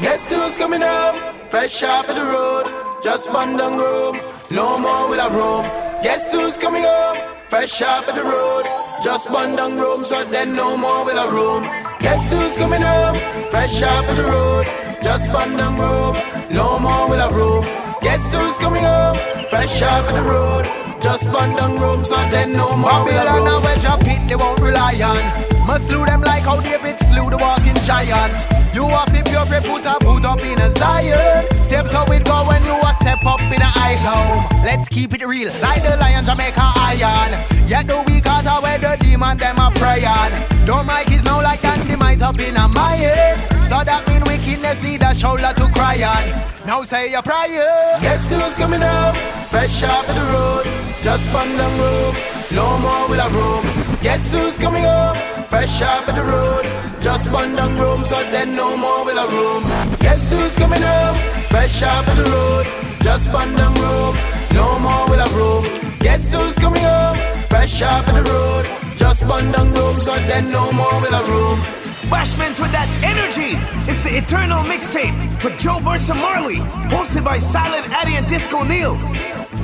[0.00, 1.20] Guess who's coming home?
[1.50, 2.66] Fresh off of the road,
[3.02, 4.18] just one down room.
[4.50, 5.64] No more will I roam.
[6.02, 7.18] Guess who's coming home?
[7.48, 8.64] Fresh off of the road,
[9.04, 10.04] just one down room.
[10.04, 11.62] So then no more will I roam.
[12.00, 13.18] Guess who's coming home?
[13.50, 14.66] Fresh off of the road,
[15.02, 16.16] just one down room.
[16.50, 17.81] No more will I roam.
[18.02, 19.18] Guess who's coming home?
[19.48, 20.64] Fresh off of the road,
[21.00, 22.04] just one down room.
[22.04, 23.62] So then no more Babylon roam.
[23.62, 25.66] a wedge up it, they won't rely on.
[25.66, 28.34] Must slew them like how David slew the walking giant.
[28.74, 31.62] You have to pure put a put up in a Zion.
[31.62, 34.64] Same how it go when you a step up in a high home.
[34.64, 37.32] Let's keep it real, like the lion Jamaica iron.
[37.68, 40.66] Yet the weak heart are where the demon them a prayin'.
[40.66, 43.51] Don't like is now like dynamite up in a my head.
[43.72, 46.28] So that mean wickedness need a shoulder to cry on.
[46.68, 47.72] Now say your prayer.
[48.04, 49.16] Guess who's coming up?
[49.48, 50.68] Fresh off of the road,
[51.00, 52.14] just one down road.
[52.52, 53.64] No more will I roam.
[54.04, 55.16] Guess who's coming up?
[55.48, 56.68] Fresh off of the road,
[57.00, 58.04] just one down room.
[58.04, 59.64] So then no more will I roam.
[60.04, 61.16] Guess who's coming up?
[61.48, 62.66] Fresh off of the road,
[63.00, 64.14] just one down room.
[64.52, 65.64] No more will I roam.
[65.98, 67.16] Guess who's coming home?
[67.48, 68.66] Fresh off of the road,
[68.98, 69.98] just one down room.
[69.98, 71.81] So then no more will I roam.
[72.10, 73.54] Bashment with that energy.
[73.90, 76.56] It's the Eternal Mixtape for Joe Mersa Marley,
[76.90, 78.96] hosted by Silent Addy and Disco Neil.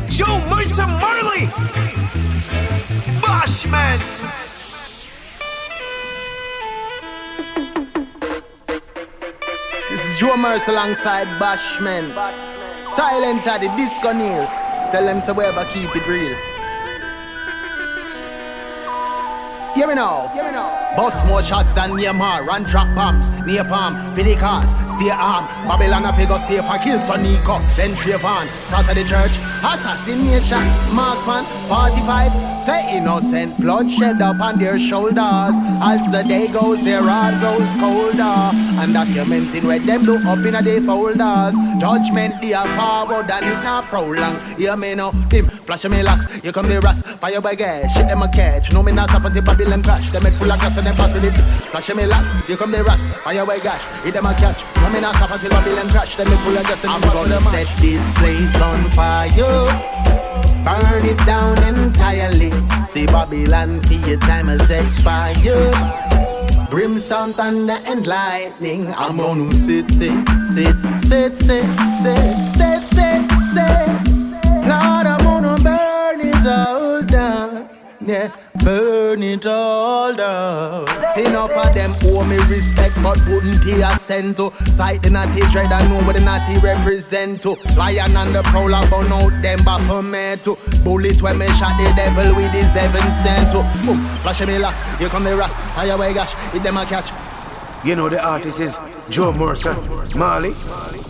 [0.08, 1.46] Joe Mersa Marley.
[3.20, 4.02] Bashment.
[9.90, 12.14] This is Joe Mersa alongside Bashment.
[12.88, 14.46] Silent the disco Neil.
[14.92, 15.34] Tell them so
[15.72, 16.57] keep it real.
[19.78, 20.26] Hear me now.
[20.96, 22.44] Bust more shots than Neymar.
[22.44, 23.30] Run drop bombs.
[23.46, 23.94] Near palm.
[24.16, 24.70] For cars.
[24.98, 25.46] Stay arm.
[25.68, 27.00] Babylon a figure stay for kill.
[27.00, 27.60] So Nico.
[27.76, 28.46] Then Trayvon.
[28.66, 29.38] Start of the church.
[29.62, 30.66] Assassination.
[30.92, 31.44] Marksman.
[31.68, 32.60] 45.
[32.60, 35.54] Say innocent blood shed upon their shoulders.
[35.86, 38.50] As the day goes, their heart grows colder.
[38.82, 41.54] And documenting where them do up in a day folders.
[41.78, 44.40] Judgment they are forward and it not prolong.
[44.56, 45.12] Hear me now.
[45.30, 45.46] Tim.
[45.46, 46.26] Flash me locks.
[46.42, 47.02] Here come the rats.
[47.02, 47.94] Fire by gas.
[47.94, 48.72] Shit them a catch.
[48.72, 50.10] No me not stop until Babylon crash.
[50.10, 51.36] Them head full of gas and them pass with it.
[51.70, 52.30] Flash me locks.
[52.46, 53.04] Here come the rats.
[53.24, 53.82] Fire by gas.
[54.04, 54.64] Hit them a catch.
[54.80, 56.16] No me not stop until Babylon crash.
[56.16, 57.42] Them head full of gas and them with it.
[57.52, 60.08] set this place on fire.
[60.64, 62.52] Burn it down entirely.
[62.86, 65.74] See Babylon for your time has expired.
[66.70, 68.92] Brimstone, thunder, and lightning.
[68.94, 70.12] I'm gonna sit, sit,
[70.44, 71.64] sit, sit, sit,
[72.02, 72.24] sit,
[72.56, 73.22] sit, sit,
[73.54, 73.88] sit.
[74.68, 77.70] Lord, I'm gonna burn it all down.
[78.00, 78.30] Yeah,
[78.68, 80.86] burn it all down.
[81.14, 84.52] See enough of them owe me respect, but wouldn't pay a cent to.
[84.76, 87.56] Sight the natty dread, I know what the natty represent to.
[87.78, 90.58] Lion and the prowler burn out them baphomet to.
[90.84, 93.64] Bullet when me shot the devil with the seven cent to.
[93.86, 95.58] Boom, flash me locks, here come the rust.
[95.74, 97.08] Fire away, gosh, hit them a catch.
[97.86, 98.76] You know the artist is
[99.08, 99.72] Joe Mersa,
[100.14, 100.52] Marley,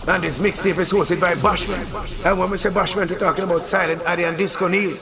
[0.07, 2.25] and this mixtape is hosted by Bashman.
[2.25, 4.95] And when we say Bashman, we're talking about Silent Addy and Disco Neil.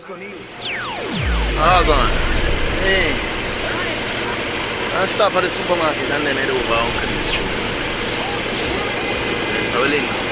[1.60, 2.37] All gone.
[2.88, 3.14] Danny.
[5.02, 7.10] Antes da para o supermarket, Danny era o balcão.
[9.72, 10.27] Sabe lindo?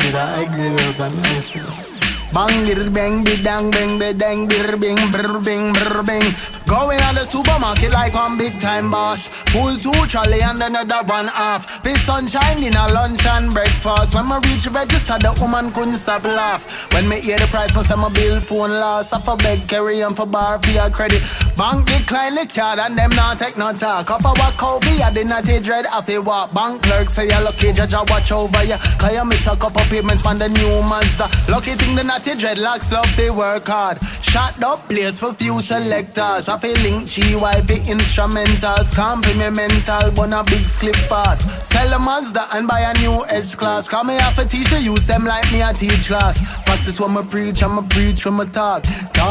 [0.00, 0.12] Street.
[0.12, 0.44] So we link.
[0.44, 1.94] Silent I did I give up and listen.
[2.34, 6.34] Bang bir bang bir dang bang bir dang bir bing brr bing brr bing.
[6.66, 9.28] Going on the supermarket like one big time boss.
[9.52, 11.82] Pull two trolley and another one off.
[11.84, 14.14] Be sunshine in a lunch and breakfast.
[14.14, 16.92] When me reach register, the woman couldn't stop laugh.
[16.92, 19.12] When me hear the price, me say my bill phone lost.
[19.12, 21.22] Up a beg carry on for bar for your credit.
[21.56, 24.10] Bank decline the card and them not take no talk.
[24.10, 26.52] Up a walk out be a dinner tea dread happy walk.
[26.52, 28.74] Bank clerk say you lucky judge a watch over you.
[28.98, 31.26] Cause you miss a couple payments from the new Mazda.
[31.48, 33.98] Lucky thing the natty dreadlocks love they work hard.
[34.22, 36.48] Shot up place for few selectors.
[36.48, 38.92] I feel link GYP instrumentals.
[38.94, 41.38] Compliment mental, but a big slip pass.
[41.68, 43.86] Sell a Mazda and buy a new S class.
[43.86, 46.40] Come me have a teacher, use them like me I teach class.
[46.64, 48.84] Practice what I preach, I'ma preach when I talk.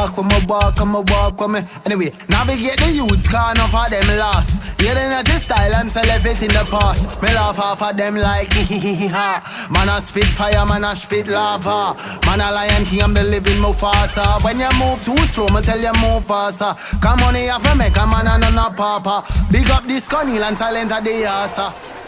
[0.04, 1.62] Talk when I walk, I'm a walk when me.
[1.86, 4.60] Anyway, navigate the youths, car enough of them lost.
[4.82, 7.08] Yeah, they not this style and it in the past.
[7.22, 8.52] Me laugh off of them like
[9.16, 9.70] ha.
[9.72, 11.96] Man a spit fire, man a spit lava.
[12.26, 14.44] Man a lion king, I'm the living Mufasa.
[14.44, 16.76] When you move too slow, me tell you move faster.
[17.00, 19.24] Come on, have to make a man and a papa.
[19.54, 22.03] Big up this Conil and silent of the asa.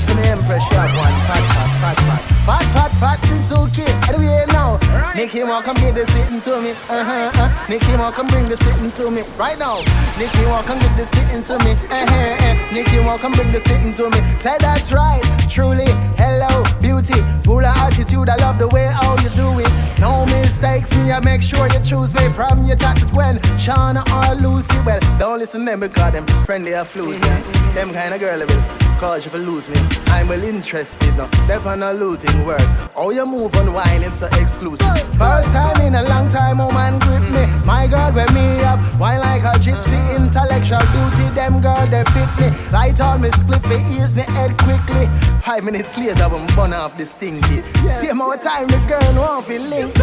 [0.00, 2.22] But for the Empress, she have one fat, fat, fat, fat.
[2.46, 3.84] Fat, fat, fat Suzuki.
[4.08, 4.78] Anyway, now.
[5.14, 6.70] Nicky Walk come give the sitting to me.
[6.88, 7.66] Uh-huh, uh.
[7.68, 9.22] Nicky Walk come bring the sitting to me.
[9.36, 9.76] Right now.
[10.18, 11.72] Nicky Walk come give the sitting to me.
[11.72, 12.72] Uh-huh, uh.
[12.72, 14.22] Nicky Walk come bring the sitting to me.
[14.38, 15.22] Say that's right.
[15.50, 17.20] Truly, hello, beauty.
[17.44, 18.28] Full of attitude.
[18.28, 19.70] I love the way how you do it.
[20.00, 21.12] No mistakes, me.
[21.12, 24.78] I make sure you choose me from your chat to Gwen, Shauna or Lucy.
[24.86, 27.20] Well, don't listen to them because them friendly or fluid.
[27.20, 27.72] Yeah.
[27.74, 29.80] Them kind of girl will cause you will lose me.
[30.08, 31.28] I'm well interested now.
[31.48, 32.60] Never no looting word.
[32.94, 34.86] Oh, you move on wine, it's so exclusive.
[35.16, 37.46] First time in a long time, oh woman grip me.
[37.64, 39.98] My girl, when me up, wine like a gypsy.
[40.16, 42.48] Intellectual beauty, them girl, they fit me.
[42.70, 45.06] Light on me, split me, ease me head quickly.
[45.42, 47.62] Five minutes later, I'm burn up this stinky.
[47.88, 49.98] Same more time, the girl won't be linked.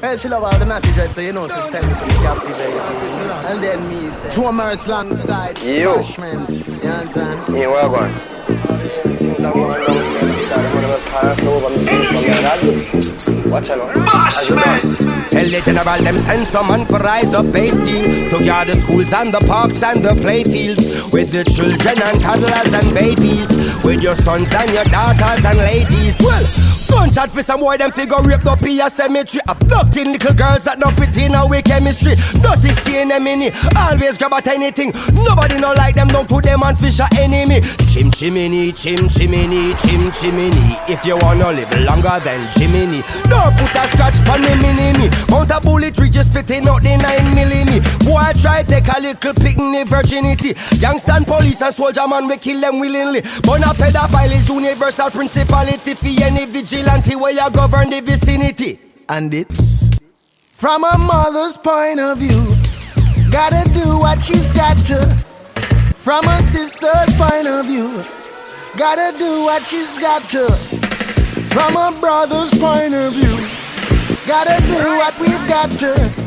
[0.00, 2.08] Well, she love all the naughty dread, so you know, so she tell me some
[2.22, 3.50] captivate.
[3.50, 5.58] And then me say, two months alongside.
[5.58, 5.98] Yo.
[5.98, 6.59] Bashment.
[7.52, 8.12] Yeah, where going?
[13.50, 13.90] Watch out.
[15.30, 19.12] Tell the general them send some man for rise up base To guard the schools
[19.12, 23.48] and the parks and the playfields With the children and toddlers and babies
[23.84, 28.20] With your sons and your daughters and ladies Well, gunshot for some boy them figure
[28.22, 29.40] raped up in a cemetery.
[29.48, 32.14] Abducting little girls that not fit in our chemistry.
[32.42, 34.92] Dirty seeing them in it, always grab at anything.
[35.14, 37.60] Nobody no like them, don't put them on fish a enemy.
[37.88, 43.02] Chim chimney, chim chimney, chim chimney If you wanna live longer than Jiminy.
[43.30, 45.06] Don't put a scratch on me mini me.
[45.30, 47.60] Mount a bullet, we just spitting out the 9 milli
[48.14, 52.60] I try take a little picnic virginity Youngster and police and soldier man, we kill
[52.60, 58.00] them willingly But a pedophile is universal principality For any vigilante where you govern the
[58.00, 59.90] vicinity And it's
[60.60, 62.44] from a mother's point of view.
[63.30, 65.00] Gotta do what she's got to.
[65.94, 68.04] From a sister's point of view.
[68.76, 70.46] Gotta do what she's got to.
[71.54, 73.38] From a brother's point of view.
[74.26, 76.19] Gotta do what we've got to.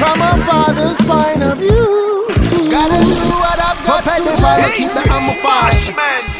[0.00, 2.24] From a father's point of view.
[2.72, 4.32] Gotta do what I've got to.
[4.40, 5.76] Fire, keep the ammo fire.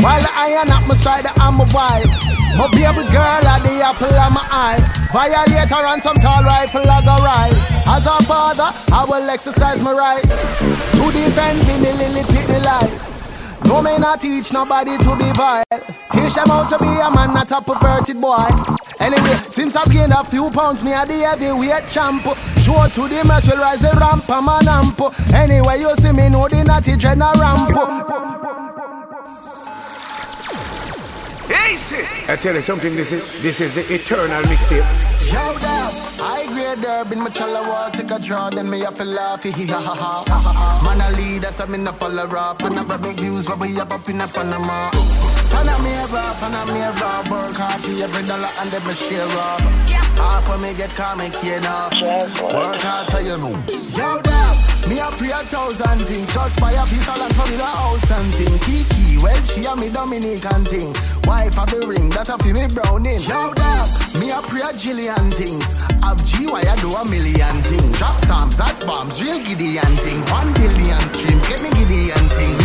[0.00, 2.08] While the iron side, the ammo wide.
[2.56, 4.80] My baby girl at the apple of my eye.
[5.12, 7.84] Violator and some tall rifle I go rise.
[7.86, 13.64] As a father, I will exercise my rights to defend me, me lily pitney life.
[13.66, 15.64] No may not teach nobody to be vile.
[16.12, 18.48] Teach them how to be a man, not a perverted boy.
[19.00, 22.22] Anyway, since I've gained a few pounds, me a the heavyweight champ.
[22.60, 25.00] Show to the mess will rise the ramp, I'm an amp.
[25.34, 28.69] Anyway, you see me know the natty dread a ramp.
[31.52, 34.86] I tell you something, this is this is the eternal mixtape.
[35.32, 35.40] Yo,
[36.22, 39.42] I grade herb in my chala wall, take a draw, then me up to laugh,
[39.58, 40.82] hee ha ha ha ha.
[40.84, 43.78] Man a lead, that's a me na follow rap, and a big views, but we
[43.80, 44.90] up up in a Panama.
[45.50, 50.09] Panamera, Panamera, work hard for every dollar and me share off.
[50.20, 51.92] Half of me get and care enough.
[51.96, 53.56] Work hard so you know.
[53.96, 54.52] Yo, there,
[54.88, 57.64] me a pray a thousand things, just buy a piece of land for me the
[57.64, 58.56] house and thing.
[58.68, 60.92] Kiki, well she a me Dominican thing.
[61.24, 63.20] Wife of the ring, that a fi me browning.
[63.24, 63.86] Yo, there,
[64.20, 65.72] me a pray a jillion things.
[66.04, 67.96] Have G, why I do a million things.
[67.96, 70.20] Drop psalms, that's bombs, real Gideon thing.
[70.28, 72.59] One billion streams, get me Gideon thing.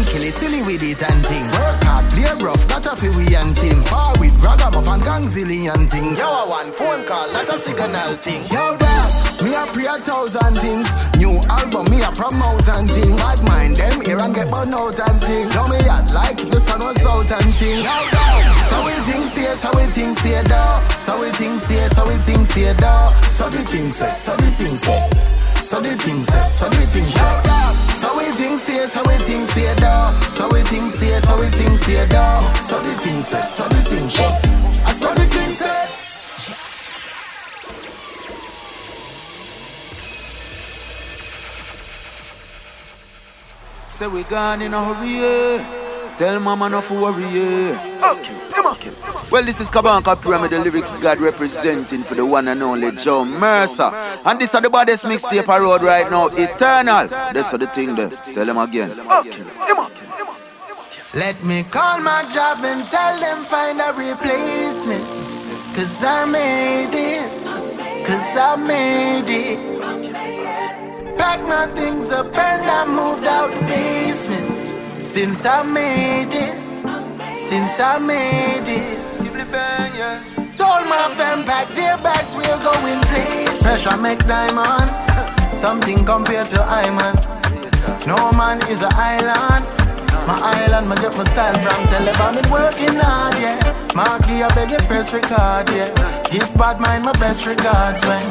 [0.00, 1.44] Lyrical, killing, killing, silly with it and thing.
[1.60, 3.82] Work hard, play rough, that a fi we and thing.
[3.84, 6.16] Far with ragamuffin, gangzillion thing.
[6.16, 8.42] Yo, a one phone call, not a signal thing.
[8.48, 9.08] Yo, there,
[9.44, 10.88] me a pray a thousand things.
[11.16, 13.16] New album, me a promote and thing.
[13.16, 15.50] Bad mind, them here and get burn out and thing.
[15.52, 17.84] Yo, me act like the sun was out and thing.
[17.84, 18.40] Yo, there,
[18.70, 20.76] so we think stay, so we think stay there.
[21.04, 23.06] So we think stay, so we think stay there.
[23.36, 25.12] So the thing set, so the thing set.
[25.64, 27.44] So the thing set, so the thing set.
[27.44, 27.89] So
[28.20, 30.06] we think stay, so we think stay there.
[30.36, 32.40] So we think stay, so we think stay there.
[32.68, 34.46] So the thing set, so the thing set.
[34.84, 35.88] I saw the thing set.
[43.96, 46.14] Say we gone in a hurry, yeah.
[46.16, 48.10] Tell mama not to worry, yeah.
[48.12, 48.49] Okay.
[49.30, 53.24] Well, this is Kabaka Pyramid, the lyrics God representing for the one and only Joe
[53.24, 53.92] Mersa.
[54.24, 57.08] And this is the baddest mixtape I road right now, Eternal.
[57.08, 58.10] That's the thing there.
[58.10, 58.90] Tell them again.
[61.14, 65.04] Let me call my job and tell them find a replacement.
[65.74, 68.06] Cause I made it.
[68.06, 71.16] Cause I made it.
[71.18, 75.04] Pack my things up and I moved out the basement.
[75.04, 76.69] Since I made it.
[77.50, 79.00] Since I made it.
[80.56, 83.60] Told my fam pack their bags, we're going place.
[83.60, 84.94] Pressure make diamonds.
[85.58, 87.18] Something compared to Iman.
[88.06, 89.66] No man is an island.
[90.30, 93.58] My island, my get my style from Telebam, been working hard, yeah.
[93.96, 95.90] Marky, I beg your press record, yeah.
[96.30, 98.22] Give bad mind my best regards when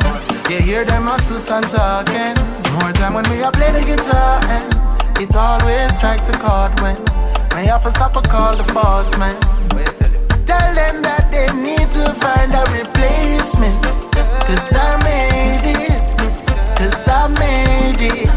[0.49, 2.39] you hear them a Susan talking.
[2.71, 6.95] More time when we a play the guitar, and it always strikes a chord when
[7.51, 9.39] I have to stop call the boss, man.
[10.45, 13.83] Tell them that they need to find a replacement.
[14.47, 15.99] Cause I made it.
[16.77, 18.29] Cause I made it.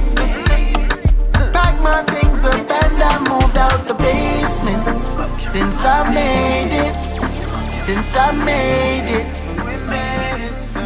[1.53, 4.83] Pack my things up and I moved out the basement.
[5.53, 6.95] Since I made it.
[7.85, 9.29] Since I made it.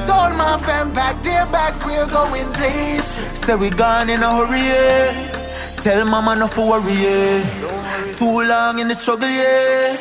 [0.07, 3.39] Told my fam pack their bags, we're going places.
[3.45, 5.37] Say we gone in a hurry.
[5.83, 7.66] Tell mama not to worry.
[8.19, 9.97] Too long in the struggle, yeah.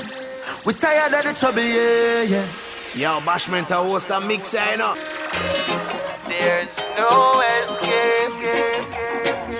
[0.65, 2.47] We tired of the trouble, yeah, yeah.
[2.95, 4.95] Yo, Bashment, I host a mix, eh, you know.
[6.29, 8.31] There's no escape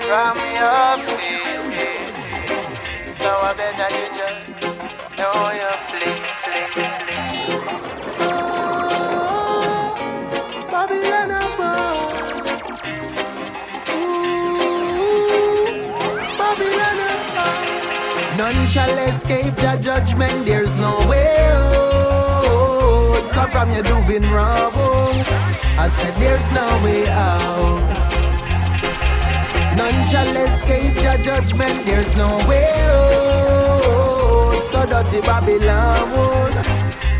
[0.08, 2.14] from your feeling.
[3.08, 4.08] So I better you
[4.60, 4.82] just
[5.18, 7.05] know your place.
[18.38, 23.24] None shall escape your judgment, there's no way out.
[23.28, 24.74] So from your doing wrong,
[25.78, 27.80] I said there's no way out.
[29.78, 34.64] None shall escape your judgment, there's no way out.
[34.64, 36.52] So dirty Babylon,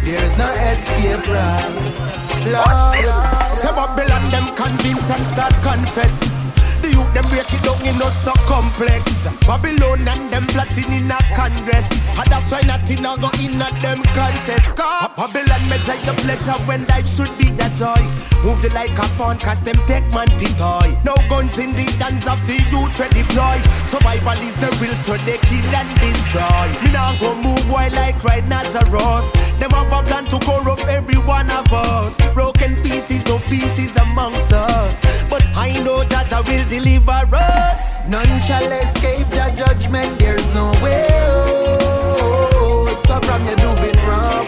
[0.04, 2.16] there's no escape route.
[2.52, 6.45] Lord, Say Babylon them convince and start confess.
[6.86, 9.26] The youth them break it down in no so complex.
[9.42, 11.90] Babylon and them plotting in a congress.
[12.14, 14.76] And that's why nothing a go in a them contest.
[14.78, 17.98] Cause Babylon me take the pleasure when life should be a joy.
[18.46, 20.94] Move the like a pawn cause them take man fit toy.
[21.02, 23.58] No guns in the hands of the youth we deploy.
[23.90, 26.70] Survival is the real so they kill and destroy.
[26.86, 29.34] Me now go move while like right Nazareth.
[29.58, 32.22] Them have a plan to corrupt every one of us.
[32.36, 35.25] Broken pieces, no pieces amongst us.
[35.30, 38.00] But I know that I will deliver us.
[38.08, 43.00] None shall escape the judgment, there's no way out.
[43.02, 44.48] So from your doing wrong,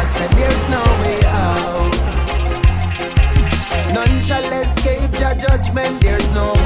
[0.00, 1.94] I said there's no way out.
[3.94, 6.57] None shall escape the judgment, there's no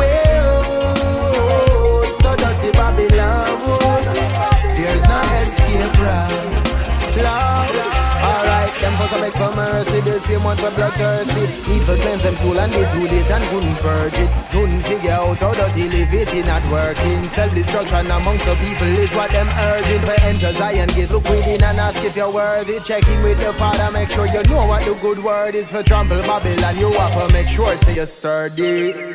[10.05, 11.47] The same ones were bloodthirsty.
[11.71, 14.31] Need to cleanse them soul and be too late and couldn't purge it.
[14.51, 17.29] Couldn't figure out how dirty live it not working.
[17.29, 20.03] Self-destruction amongst the people is what them urging.
[20.03, 22.81] For enter Zion gates, look within and ask if you're worthy.
[22.81, 25.85] Check in with the Father, make sure you know what the good word is for
[25.85, 26.77] trample Babylon.
[26.79, 29.12] You to make sure say you're sturdy.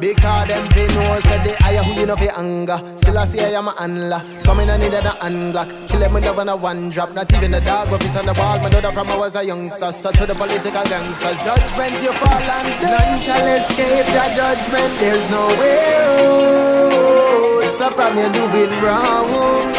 [0.00, 3.40] Because them pay no said the higher who you know fi anger Still I see
[3.40, 4.22] I am a handler.
[4.38, 7.14] Some in a need a unlock Kill them with love on a one drop.
[7.14, 8.58] Not even the dog what is on the wall.
[8.60, 9.90] My daughter from I was a youngster.
[9.92, 14.98] So to the political gangsters Judgment you fall and None shall escape that judgment.
[15.00, 17.72] There's no way out.
[17.72, 19.72] So from you doing wrong.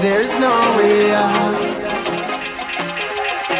[0.00, 1.82] There's no way out.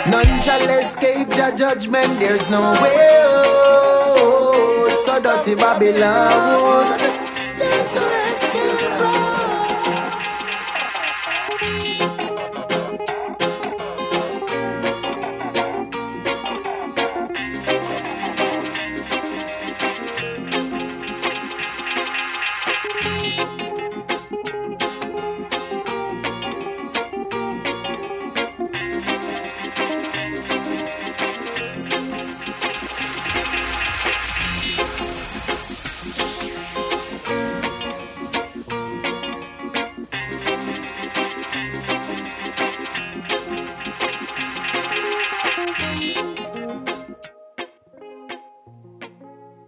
[0.08, 2.20] None shall escape your judgment.
[2.20, 4.71] There's no way out
[5.04, 7.00] so dirty Babylon.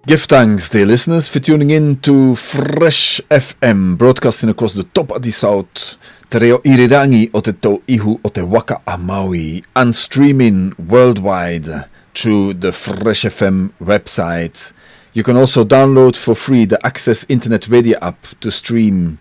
[0.07, 5.23] Give thanks, dear listeners, for tuning in to Fresh FM, broadcasting across the top of
[5.23, 5.97] the south,
[6.29, 7.55] te reo irirangi o te
[7.89, 14.75] ihu o te waka a Maui, and streaming worldwide through the Fresh FM website.
[15.15, 19.19] You can also download for free the Access Internet Radio app to stream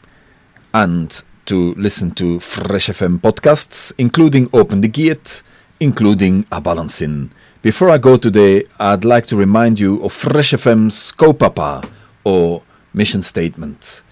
[0.73, 5.43] and to listen to Fresh FM podcasts, including Open the Gate,
[5.79, 7.31] including A Balancing.
[7.63, 11.89] Before I go today, I'd like to remind you of Fresh FM's Kaupapa,
[12.25, 12.61] or
[12.93, 14.03] mission statement.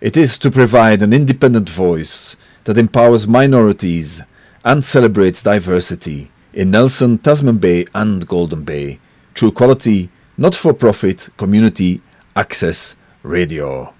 [0.00, 4.22] It is to provide an independent voice that empowers minorities
[4.64, 9.00] and celebrates diversity in Nelson, Tasman Bay, and Golden Bay
[9.34, 12.00] through quality, not for profit, community
[12.36, 13.92] access radio.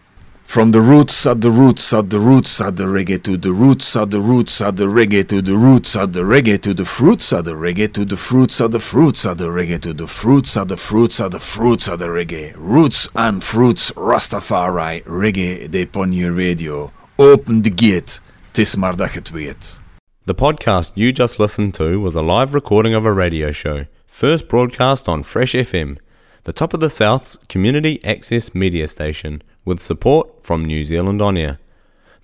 [0.48, 3.94] From the roots at the roots at the roots at the reggae to the roots
[3.94, 7.34] at the roots at the reggae to the roots at the reggae to the fruits
[7.34, 10.56] at the reggae to the fruits at the fruits at the reggae to the fruits
[10.56, 12.54] at the fruits at the fruits at the reggae.
[12.56, 16.92] Roots and fruits Rastafari reggae de Ponje Radio.
[17.18, 18.20] Open the gate.
[18.52, 19.80] Tis maar dat het weet.
[20.24, 24.48] The podcast you just listened to was a live recording of a radio show, first
[24.48, 25.98] broadcast on Fresh FM,
[26.44, 31.36] the top of the South's community access media station, with support from New Zealand On
[31.36, 31.58] Air.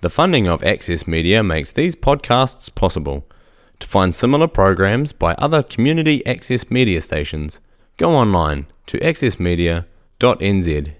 [0.01, 3.25] The funding of Access Media makes these podcasts possible.
[3.79, 7.61] To find similar programs by other community access media stations,
[7.97, 10.93] go online to accessmedia.nz.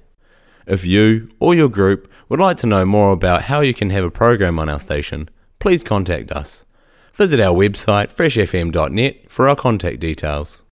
[0.68, 4.04] If you or your group would like to know more about how you can have
[4.04, 5.30] a program on our station,
[5.60, 6.66] please contact us.
[7.14, 10.64] Visit our website freshfm.net for our contact details.